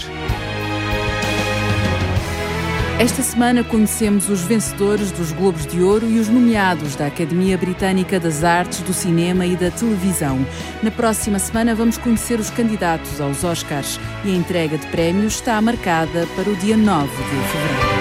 Esta 2.97 3.21
semana 3.21 3.65
conhecemos 3.65 4.29
os 4.29 4.43
vencedores 4.43 5.11
dos 5.11 5.33
Globos 5.33 5.67
de 5.67 5.81
Ouro 5.81 6.09
e 6.09 6.19
os 6.19 6.29
nomeados 6.29 6.95
da 6.95 7.07
Academia 7.07 7.57
Britânica 7.57 8.17
das 8.17 8.45
Artes, 8.45 8.79
do 8.79 8.93
Cinema 8.93 9.45
e 9.45 9.57
da 9.57 9.69
Televisão. 9.69 10.39
Na 10.81 10.89
próxima 10.89 11.37
semana 11.37 11.75
vamos 11.75 11.97
conhecer 11.97 12.39
os 12.39 12.49
candidatos 12.49 13.19
aos 13.19 13.43
Oscars 13.43 13.99
e 14.23 14.31
a 14.31 14.35
entrega 14.35 14.77
de 14.77 14.87
prémios 14.87 15.33
está 15.33 15.61
marcada 15.61 16.25
para 16.33 16.49
o 16.49 16.55
dia 16.55 16.77
9 16.77 17.07
de 17.07 17.23
fevereiro. 17.23 17.96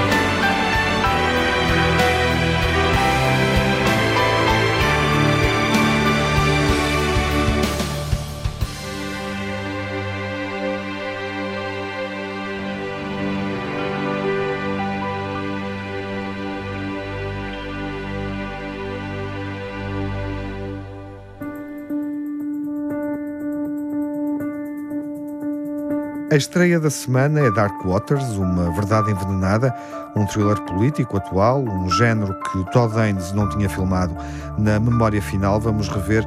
A 26.36 26.38
estreia 26.38 26.78
da 26.78 26.90
semana 26.90 27.40
é 27.40 27.50
Dark 27.50 27.82
Waters, 27.82 28.36
uma 28.36 28.70
verdade 28.72 29.10
envenenada, 29.10 29.74
um 30.14 30.26
thriller 30.26 30.60
político 30.64 31.16
atual, 31.16 31.64
um 31.64 31.88
género 31.88 32.38
que 32.40 32.72
Todd 32.72 32.94
Haynes 32.94 33.32
não 33.32 33.48
tinha 33.48 33.70
filmado. 33.70 34.14
Na 34.58 34.78
memória 34.78 35.22
final 35.22 35.58
vamos 35.58 35.88
rever 35.88 36.26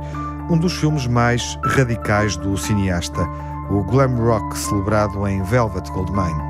um 0.50 0.58
dos 0.58 0.74
filmes 0.74 1.06
mais 1.06 1.60
radicais 1.64 2.36
do 2.38 2.58
cineasta, 2.58 3.22
o 3.70 3.84
glam 3.84 4.16
rock 4.16 4.58
celebrado 4.58 5.28
em 5.28 5.44
Velvet 5.44 5.88
Goldmine. 5.92 6.42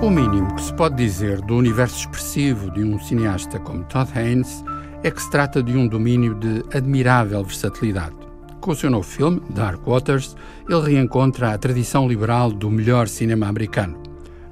O 0.00 0.08
mínimo 0.08 0.54
que 0.54 0.62
se 0.62 0.72
pode 0.72 0.96
dizer 0.96 1.42
do 1.42 1.58
universo 1.58 1.98
expressivo 1.98 2.70
de 2.70 2.82
um 2.84 2.98
cineasta 2.98 3.58
como 3.58 3.84
Todd 3.84 4.10
Haynes 4.18 4.64
é 5.02 5.10
que 5.10 5.20
se 5.20 5.30
trata 5.30 5.62
de 5.62 5.76
um 5.76 5.86
domínio 5.86 6.34
de 6.34 6.64
admirável 6.74 7.44
versatilidade. 7.44 8.31
Com 8.62 8.70
o 8.70 8.76
seu 8.76 8.88
novo 8.88 9.02
filme, 9.02 9.42
Dark 9.50 9.84
Waters, 9.84 10.36
ele 10.68 10.94
reencontra 10.94 11.52
a 11.52 11.58
tradição 11.58 12.06
liberal 12.06 12.52
do 12.52 12.70
melhor 12.70 13.08
cinema 13.08 13.48
americano. 13.48 14.00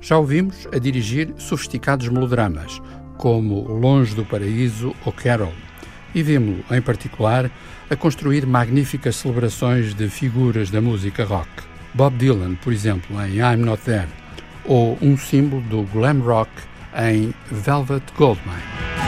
Já 0.01 0.19
o 0.19 0.25
vimos 0.25 0.67
a 0.75 0.79
dirigir 0.79 1.33
sofisticados 1.39 2.09
melodramas, 2.09 2.83
como 3.17 3.69
Longe 3.69 4.17
do 4.17 4.25
Paraíso 4.25 4.97
ou 5.05 5.13
Carol, 5.13 5.53
e 6.13 6.25
vimos-lo, 6.25 6.65
em 6.77 6.83
particular, 6.83 7.49
a 7.89 7.95
construir 7.95 8.45
magníficas 8.45 9.15
celebrações 9.15 9.95
de 9.95 10.09
figuras 10.09 10.71
da 10.71 10.81
música 10.81 11.25
rock. 11.25 11.49
Bob 11.95 12.17
Dylan, 12.17 12.57
por 12.57 12.73
exemplo, 12.73 13.17
em 13.25 13.37
I'm 13.37 13.65
Not 13.65 13.81
There, 13.85 14.09
ou 14.65 14.99
um 15.01 15.17
símbolo 15.17 15.63
do 15.63 15.85
glam 15.85 16.19
rock 16.19 16.51
em 16.97 17.33
Velvet 17.49 18.03
Goldmine. 18.17 19.00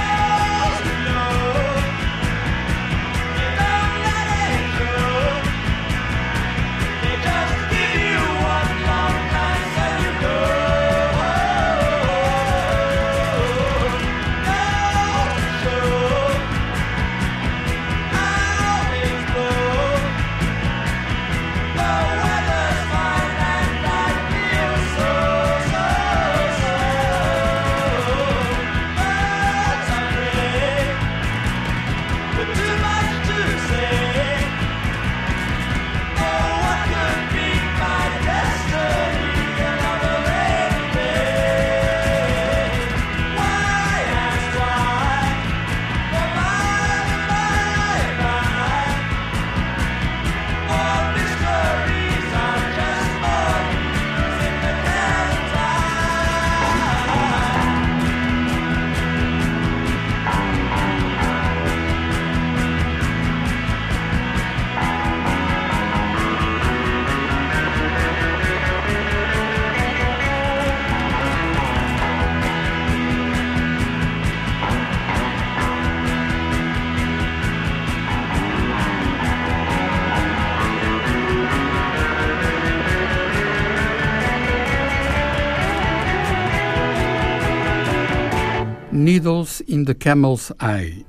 In 89.67 89.85
the 89.85 89.95
Camel's 89.95 90.53
Eye. 90.61 91.05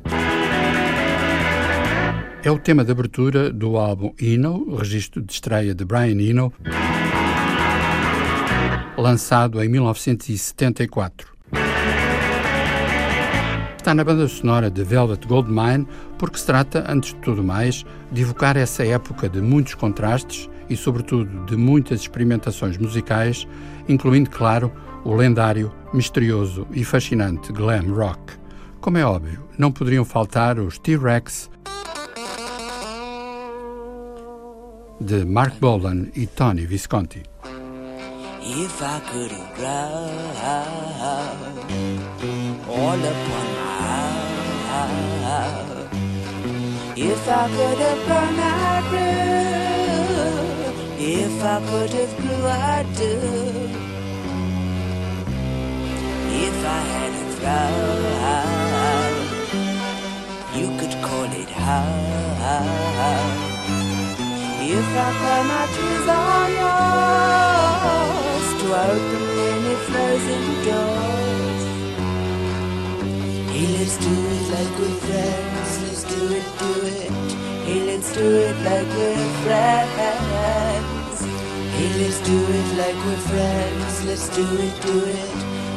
É 2.44 2.50
o 2.50 2.58
tema 2.58 2.84
de 2.84 2.92
abertura 2.92 3.52
do 3.52 3.78
álbum 3.78 4.12
Eno, 4.20 4.76
registro 4.76 5.22
de 5.22 5.32
estreia 5.32 5.76
de 5.76 5.86
Brian 5.86 6.20
Eno, 6.20 6.52
lançado 8.98 9.64
em 9.64 9.70
1974. 9.70 11.28
Está 13.78 13.94
na 13.94 14.04
banda 14.04 14.28
sonora 14.28 14.72
de 14.72 14.84
Velvet 14.84 15.28
Goldmine 15.28 15.88
porque 16.18 16.40
se 16.40 16.46
trata, 16.48 16.84
antes 16.90 17.14
de 17.14 17.20
tudo 17.20 17.44
mais, 17.44 17.86
de 18.12 18.24
evocar 18.24 18.58
essa 18.58 18.84
época 18.84 19.30
de 19.30 19.42
muitos 19.42 19.76
contrastes 19.76 20.50
e, 20.68 20.76
sobretudo, 20.76 21.46
de 21.46 21.56
muitas 21.56 22.02
experimentações 22.02 22.78
musicais, 22.80 23.48
incluindo, 23.88 24.30
claro, 24.32 24.72
o 25.04 25.14
lendário, 25.14 25.72
misterioso 25.94 26.68
e 26.72 26.84
fascinante 26.84 27.52
glam 27.52 27.94
rock. 27.94 28.34
Como 28.80 28.98
é 28.98 29.06
óbvio, 29.06 29.44
não 29.58 29.72
poderiam 29.72 30.06
faltar 30.06 30.60
os 30.60 30.78
T-Rex 30.78 31.50
de 35.00 35.26
Mark 35.26 35.56
Bolan 35.60 36.08
e 36.16 36.28
Tony 36.28 36.66
Visconti. 36.66 37.24
If 38.42 38.82
I 38.82 39.00
could 39.10 39.32
have 39.32 39.94
all 42.68 43.00
upon 43.00 43.46
my 43.56 44.24
If 46.96 47.28
I 47.28 47.48
could 47.50 47.80
have 47.80 48.06
grown, 48.06 48.40
I'd 48.40 48.84
grow. 48.90 49.14
If 51.00 51.44
I 51.44 51.60
could 51.70 51.94
have 51.94 52.16
grew, 52.18 52.44
do. 52.98 53.83
If 56.34 56.58
I 56.66 56.80
had 56.94 57.12
a 57.22 57.24
throw. 57.38 57.94
You 60.60 60.68
could 60.80 60.96
call 61.04 61.30
it 61.42 61.50
how. 61.50 61.86
If 64.66 64.90
I 65.06 65.10
cry 65.20 65.42
my 65.52 65.64
tears 65.76 66.08
are 66.08 66.50
yours 66.62 68.48
to 68.62 68.68
open 68.90 69.24
any 69.52 69.76
frozen 69.88 70.44
doors. 70.66 71.64
Hey, 73.54 73.68
let's 73.78 73.96
do 73.98 74.14
it 74.36 74.46
like 74.56 74.74
we're 74.80 75.00
friends. 75.06 75.72
Let's 75.84 76.04
do 76.12 76.22
it, 76.38 76.48
do 76.60 76.72
it. 76.88 77.12
Hey, 77.66 77.80
let's 77.86 78.10
do 78.14 78.26
it 78.48 78.58
like 78.68 78.90
we're 78.98 79.30
friends. 79.44 81.18
Hey, 81.76 81.90
let's 82.02 82.20
do 82.22 82.38
it 82.58 82.68
like 82.82 83.00
we're 83.06 83.24
friends. 83.30 83.94
Let's 84.06 84.28
do 84.36 84.46
it, 84.66 84.76
do 84.82 84.96
it. 85.06 85.33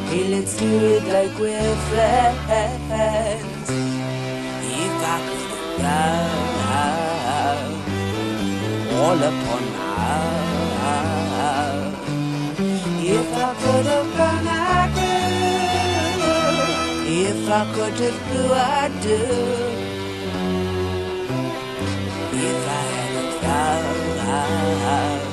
Hey, 0.08 0.28
let's 0.28 0.54
do 0.56 0.66
it 0.66 1.04
like 1.04 1.36
we're 1.36 1.76
friends. 1.90 3.68
If 3.68 4.94
I 5.02 5.18
could 5.26 5.80
have 5.82 6.46
all 8.94 9.20
upon 9.30 9.64
my 9.72 10.36
If 13.18 13.28
I 13.34 13.54
could 13.60 13.86
have 13.86 14.10
gone, 14.16 14.48
I 14.48 14.88
could. 14.94 15.16
If 17.08 17.40
I 17.50 17.62
could 17.74 17.98
have 18.04 18.20
grew, 18.28 18.52
I'd 18.52 18.92
do. 19.02 19.20
If 22.48 22.62
I 22.68 22.82
had 22.94 23.14
a 23.22 23.26
thought, 23.40 25.25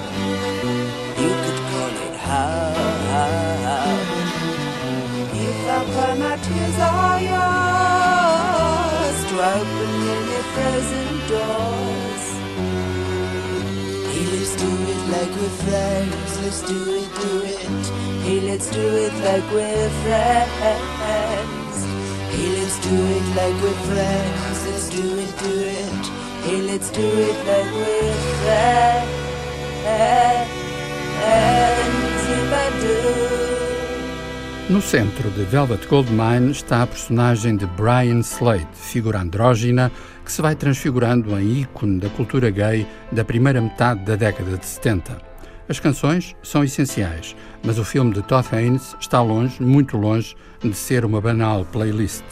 For 5.93 6.13
my 6.15 6.35
tears 6.37 6.77
are 6.79 7.19
yours 7.31 9.17
to 9.29 9.35
open 9.53 9.91
any 10.13 10.41
frozen 10.53 11.09
doors. 11.29 12.25
Hey, 14.09 14.25
let's 14.33 14.53
do 14.63 14.71
it 14.91 15.01
like 15.13 15.33
we're 15.37 15.57
friends. 15.65 16.31
Let's 16.41 16.61
do 16.63 16.79
it, 16.99 17.09
do 17.21 17.33
it. 17.45 17.85
Hey, 18.25 18.39
let's 18.41 18.67
do 18.71 18.85
it 19.05 19.13
like 19.27 19.47
we're 19.53 19.91
friends. 20.03 21.75
Hey, 22.33 22.47
let's 22.57 22.77
do 22.87 22.95
it 23.17 23.25
like 23.37 23.57
we're 23.61 23.81
friends. 23.89 24.57
Let's 24.67 24.87
do 24.89 25.05
it, 25.23 25.31
do 25.45 25.53
it. 25.81 26.05
Hey, 26.45 26.59
let's 26.69 26.89
do 26.89 27.07
it 27.29 27.37
like 27.49 27.71
we're 27.71 28.15
friends. 28.41 29.23
If 32.25 32.51
I 32.51 32.67
do. 32.81 33.62
No 34.69 34.81
centro 34.81 35.29
de 35.31 35.43
Velvet 35.43 35.85
Goldmine 35.87 36.49
está 36.51 36.83
a 36.83 36.87
personagem 36.87 37.57
de 37.57 37.65
Brian 37.65 38.19
Slade, 38.19 38.65
figura 38.71 39.19
andrógina 39.19 39.91
que 40.23 40.31
se 40.31 40.41
vai 40.41 40.55
transfigurando 40.55 41.37
em 41.37 41.59
ícone 41.59 41.99
da 41.99 42.09
cultura 42.09 42.49
gay 42.49 42.87
da 43.11 43.25
primeira 43.25 43.61
metade 43.61 44.05
da 44.05 44.15
década 44.15 44.57
de 44.57 44.65
70. 44.65 45.21
As 45.67 45.81
canções 45.81 46.33
são 46.41 46.63
essenciais, 46.63 47.35
mas 47.61 47.77
o 47.77 47.83
filme 47.83 48.13
de 48.13 48.21
Todd 48.21 48.47
Haynes 48.53 48.95
está 49.01 49.21
longe, 49.21 49.61
muito 49.61 49.97
longe, 49.97 50.33
de 50.61 50.73
ser 50.73 51.03
uma 51.03 51.19
banal 51.19 51.65
playlist. 51.65 52.23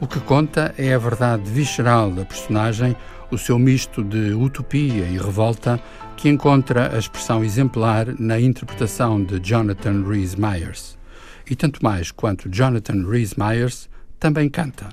O 0.00 0.08
que 0.08 0.18
conta 0.18 0.74
é 0.76 0.92
a 0.92 0.98
verdade 0.98 1.48
visceral 1.48 2.10
da 2.10 2.24
personagem, 2.24 2.96
o 3.30 3.38
seu 3.38 3.60
misto 3.60 4.02
de 4.02 4.34
utopia 4.34 5.04
e 5.04 5.18
revolta, 5.18 5.80
que 6.16 6.28
encontra 6.28 6.92
a 6.92 6.98
expressão 6.98 7.44
exemplar 7.44 8.06
na 8.18 8.40
interpretação 8.40 9.22
de 9.22 9.38
Jonathan 9.38 10.02
Rhys 10.02 10.34
Myers 10.34 10.96
e 11.48 11.54
tanto 11.56 11.82
mais 11.82 12.10
quanto 12.10 12.48
Jonathan 12.48 13.04
Rhys 13.08 13.34
Myers 13.34 13.88
também 14.18 14.48
canta. 14.48 14.88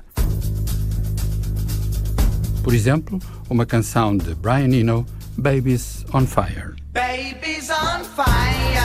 Por 2.64 2.74
exemplo, 2.74 3.20
uma 3.50 3.66
canção 3.66 4.16
de 4.16 4.34
Brian 4.36 4.74
Eno, 4.74 5.06
Babies 5.38 6.06
on 6.14 6.26
Fire. 6.26 6.76
Babies 6.94 7.70
on 7.70 8.04
fire, 8.04 8.76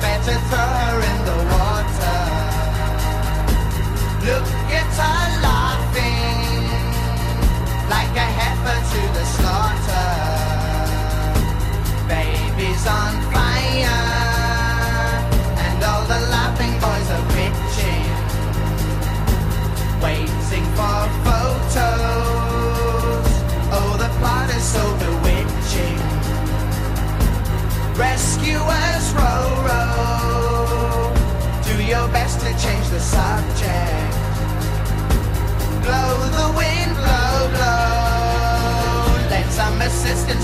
better 0.00 0.38
throw 0.48 0.70
her 0.78 1.02
in 1.02 1.24
the 1.24 1.38
water. 1.52 2.20
Look 4.24 4.46
at 4.72 4.86
her 4.96 5.42
laughing, 5.42 6.68
like 7.90 8.16
a 8.16 8.28
heifer 8.38 8.78
to 8.92 9.00
the 9.18 9.24
slaughter. 9.26 10.08
Babies 12.08 12.86
on 12.86 13.20
fire. 13.32 14.31
Waiting 20.02 20.64
for 20.76 21.00
photos. 21.24 21.72
Oh, 23.76 23.96
the 23.98 24.10
plot 24.18 24.48
is 24.50 24.64
so 24.76 24.84
bewitching. 25.02 25.98
Rescuers 27.96 29.04
row, 29.16 29.46
row. 29.68 31.14
Do 31.64 31.74
your 31.82 32.08
best 32.08 32.40
to 32.40 32.50
change 32.64 32.86
the 32.90 33.00
subject. 33.00 34.14
Blow 35.84 36.12
the 36.38 36.48
wind, 36.60 36.92
blow, 37.00 37.36
blow. 37.54 39.30
Lend 39.30 39.50
some 39.50 39.80
assistance 39.80 40.41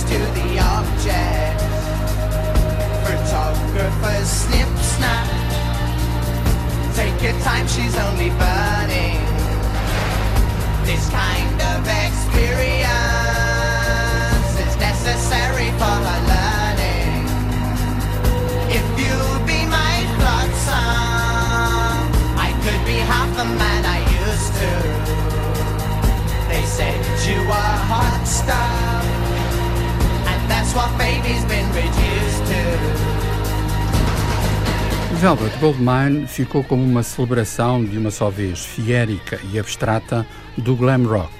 Velvet 35.21 35.59
Goldmine 35.59 36.29
ficou 36.29 36.63
como 36.63 36.85
uma 36.85 37.03
celebração 37.03 37.85
de 37.85 37.99
uma 37.99 38.13
só 38.13 38.31
vez 38.31 38.65
fiérica 38.65 39.41
e 39.53 39.59
abstrata 39.59 40.25
do 40.57 40.77
glam 40.77 41.05
rock, 41.05 41.33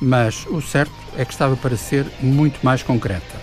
mas 0.00 0.46
o 0.46 0.62
certo 0.62 0.94
é 1.16 1.24
que 1.24 1.32
estava 1.32 1.56
para 1.56 1.76
ser 1.76 2.06
muito 2.20 2.60
mais 2.62 2.84
concreta. 2.84 3.34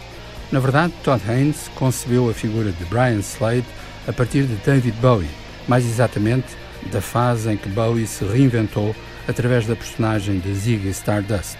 Na 0.53 0.61
verdade, 0.61 0.93
Todd 1.03 1.21
Haynes 1.29 1.69
concebeu 1.75 2.29
a 2.29 2.33
figura 2.33 2.71
de 2.71 2.85
Brian 2.85 3.19
Slade 3.19 3.65
a 4.07 4.13
partir 4.13 4.43
de 4.43 4.55
David 4.55 4.95
Bowie, 5.01 5.29
mais 5.67 5.83
exatamente 5.85 6.55
da 6.89 7.01
fase 7.01 7.51
em 7.51 7.57
que 7.57 7.67
Bowie 7.67 8.07
se 8.07 8.23
reinventou 8.23 8.95
através 9.27 9.67
da 9.67 9.75
personagem 9.75 10.39
de 10.39 10.53
Ziggy 10.53 10.91
Stardust. 10.91 11.57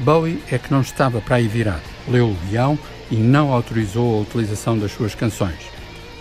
Bowie 0.00 0.42
é 0.52 0.58
que 0.58 0.70
não 0.70 0.82
estava 0.82 1.22
para 1.22 1.36
aí 1.36 1.48
virado, 1.48 1.80
leu 2.06 2.28
o 2.28 2.36
guião 2.50 2.78
e 3.10 3.16
não 3.16 3.52
autorizou 3.52 4.18
a 4.18 4.22
utilização 4.22 4.78
das 4.78 4.92
suas 4.92 5.14
canções. 5.14 5.58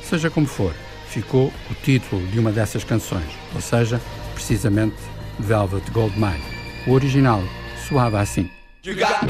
Seja 0.03 0.29
como 0.29 0.45
for, 0.45 0.73
ficou 1.07 1.51
o 1.69 1.73
título 1.83 2.25
de 2.27 2.39
uma 2.39 2.51
dessas 2.51 2.83
canções, 2.83 3.29
ou 3.53 3.61
seja, 3.61 4.01
precisamente 4.33 4.97
Velvet 5.39 5.89
Goldmine. 5.91 6.43
O 6.87 6.91
original 6.91 7.41
soava 7.87 8.19
assim. 8.19 8.49
You 8.85 8.95
got 8.95 9.23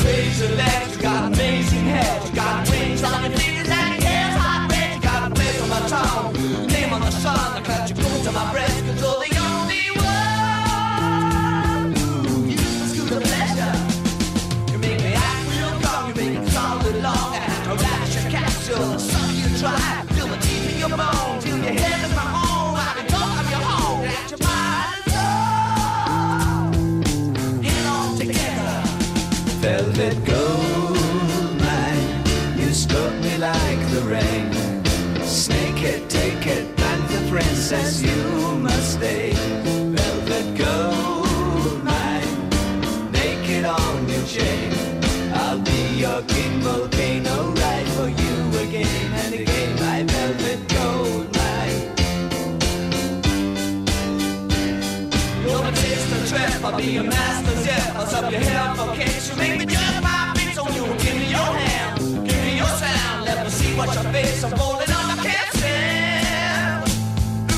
I'll 56.65 56.77
be 56.77 56.83
your 56.93 57.03
master 57.03 57.53
yeah. 57.65 57.93
I'll 57.97 58.07
sub 58.07 58.31
your 58.31 58.41
for 58.41 58.95
kicks, 58.95 59.29
you 59.29 59.35
make 59.35 59.59
me 59.59 59.65
jump 59.65 60.01
my 60.01 60.33
feet 60.37 60.57
on 60.57 60.73
you. 60.73 60.85
Give 61.03 61.15
me 61.17 61.29
your 61.29 61.51
hand, 61.59 61.99
give 62.25 62.41
me 62.45 62.55
your 62.55 62.67
sound. 62.67 63.25
Let 63.25 63.43
me 63.43 63.49
see 63.51 63.75
what 63.75 63.93
your 63.93 64.03
face. 64.13 64.43
I'm 64.45 64.51
falling 64.51 64.89
on, 64.89 65.09
I 65.11 65.15
can't 65.27 65.57
stand. 65.57 66.89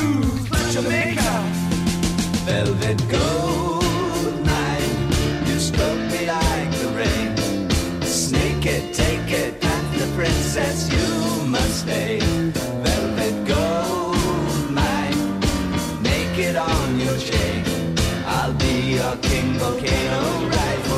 Ooh, 0.01 0.73
your 0.73 0.89
makeup. 0.89 1.45
Velvet 2.47 2.99
gold 3.07 4.43
mine, 4.43 5.47
you 5.47 5.59
struck 5.59 5.97
me 6.11 6.25
like 6.25 6.71
the 6.81 6.89
rain. 6.97 8.01
Snake 8.01 8.65
it, 8.65 8.93
take 8.95 9.31
it, 9.31 9.63
and 9.63 9.99
the 9.99 10.07
princess, 10.15 10.89
you 10.91 11.45
must 11.45 11.81
stay. 11.81 12.19
Velvet 12.83 13.47
gold 13.47 14.71
mine, 14.71 15.39
naked 16.01 16.55
on 16.55 16.99
your 16.99 17.17
chain 17.19 17.64
a 19.05 19.17
king 19.17 19.53
volcano 19.59 20.49
rises. 20.49 20.94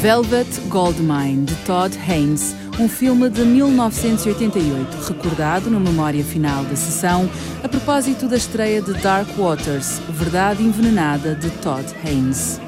Velvet 0.00 0.62
Goldmine, 0.70 1.44
de 1.44 1.54
Todd 1.66 1.94
Haynes, 2.08 2.56
um 2.78 2.88
filme 2.88 3.28
de 3.28 3.42
1988, 3.42 4.96
recordado 5.06 5.70
na 5.70 5.78
memória 5.78 6.24
final 6.24 6.64
da 6.64 6.74
sessão, 6.74 7.28
a 7.62 7.68
propósito 7.68 8.26
da 8.26 8.38
estreia 8.38 8.80
de 8.80 8.94
Dark 8.94 9.28
Waters, 9.36 10.00
Verdade 10.08 10.62
Envenenada, 10.62 11.34
de 11.34 11.50
Todd 11.50 11.84
Haynes. 12.02 12.58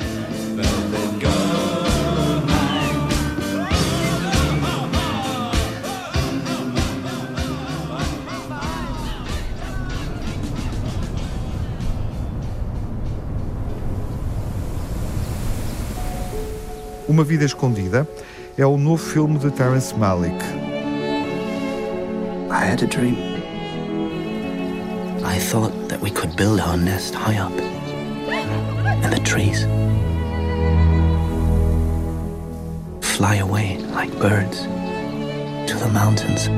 Uma 17.08 17.24
Vida 17.24 17.44
Escondida 17.44 18.08
é 18.56 18.64
o 18.64 18.76
novo 18.76 19.02
filme 19.02 19.38
de 19.38 19.50
Terrence 19.50 19.92
Malick. 19.94 20.36
I 22.50 22.64
had 22.64 22.82
a 22.82 22.86
dream. 22.86 23.16
I 25.24 25.38
thought 25.38 25.72
that 25.88 26.00
we 26.00 26.10
could 26.10 26.36
build 26.36 26.60
our 26.60 26.76
nest 26.76 27.14
high 27.14 27.38
up 27.38 27.52
in 29.04 29.10
the 29.10 29.20
trees. 29.24 29.66
Fly 33.00 33.36
away 33.36 33.78
like 33.94 34.16
birds 34.18 34.62
to 35.66 35.78
the 35.78 35.88
mountains. 35.88 36.48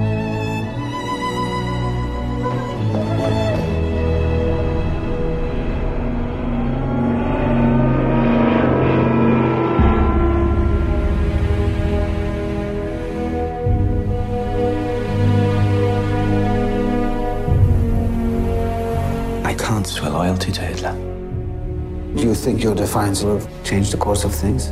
Your 22.65 22.75
defiance 22.75 23.23
will 23.23 23.47
change 23.63 23.91
the 23.91 23.97
course 23.99 24.25
of 24.25 24.35
things? 24.35 24.71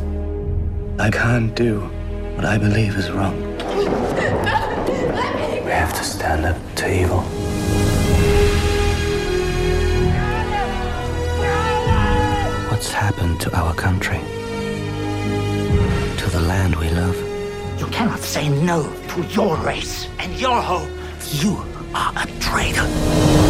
I 0.98 1.10
can't 1.10 1.54
do 1.54 1.80
what 2.36 2.46
I 2.46 2.56
believe 2.56 2.96
is 2.96 3.10
wrong. 3.10 3.38
We 5.66 5.70
have 5.70 5.92
to 5.92 6.02
stand 6.02 6.46
up 6.46 6.56
to 6.76 6.90
evil. 6.90 7.20
What's 12.70 12.90
happened 12.90 13.42
to 13.42 13.54
our 13.54 13.74
country? 13.74 14.20
To 16.16 16.30
the 16.30 16.40
land 16.40 16.76
we 16.76 16.88
love? 16.88 17.16
You 17.78 17.86
cannot 17.88 18.20
say 18.20 18.48
no 18.48 18.90
to 19.10 19.22
your 19.38 19.54
race 19.56 20.08
and 20.18 20.32
your 20.40 20.62
hope. 20.62 20.88
You 21.30 21.62
are 21.94 22.12
a 22.16 22.26
traitor. 22.40 23.41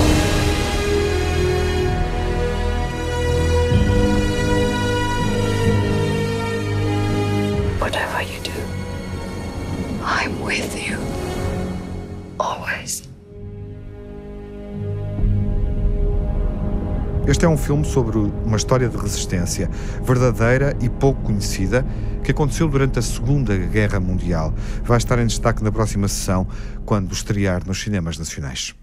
Este 17.27 17.45
é 17.45 17.49
um 17.49 17.57
filme 17.57 17.85
sobre 17.85 18.19
uma 18.19 18.57
história 18.57 18.89
de 18.89 18.97
resistência 18.97 19.71
verdadeira 20.03 20.77
e 20.81 20.89
pouco 20.89 21.23
conhecida 21.23 21.87
que 22.25 22.33
aconteceu 22.33 22.69
durante 22.69 22.99
a 22.99 23.03
Segunda 23.03 23.57
Guerra 23.57 24.01
Mundial. 24.01 24.53
Vai 24.85 24.99
estar 24.99 25.19
em 25.19 25.27
destaque 25.27 25.63
na 25.63 25.71
próxima 25.71 26.09
sessão, 26.09 26.47
quando 26.85 27.13
estrear 27.13 27.67
nos 27.67 27.81
cinemas 27.81 28.19
nacionais. 28.19 28.75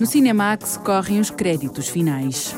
No 0.00 0.06
Cinemax 0.06 0.78
correm 0.78 1.20
os 1.20 1.30
créditos 1.30 1.88
finais. 1.88 2.54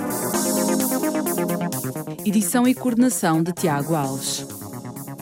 Edição 2.25 2.67
e 2.67 2.75
coordenação 2.75 3.43
de 3.43 3.53
Tiago 3.53 3.95
Alves. 3.95 4.62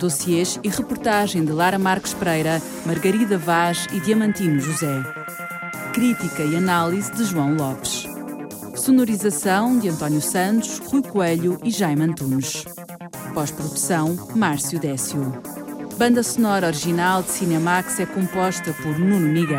Dossiês 0.01 0.59
e 0.65 0.69
reportagem 0.71 1.45
de 1.45 1.53
Lara 1.53 1.79
Marques 1.79 2.15
Pereira, 2.15 2.63
Margarida 2.87 3.37
Vaz 3.37 3.87
e 3.93 4.01
Diamantino 4.01 4.59
José. 4.59 5.03
Crítica 5.93 6.43
e 6.43 6.57
análise 6.57 7.13
de 7.13 7.23
João 7.23 7.55
Lopes. 7.55 8.07
Sonorização 8.75 9.79
de 9.79 9.91
António 9.91 10.23
Santos, 10.23 10.79
Rui 10.79 11.03
Coelho 11.03 11.61
e 11.63 11.71
Jaime 11.71 12.05
Antunes. 12.05 12.65
Pós-produção, 13.35 14.17
Márcio 14.35 14.81
Décio. 14.81 15.35
Banda 15.99 16.23
sonora 16.23 16.69
original 16.69 17.23
de 17.23 17.29
Cinemax 17.29 18.01
é 18.01 18.07
composta 18.07 18.73
por 18.73 18.99
Nuno 18.99 19.29
Miguel. 19.29 19.59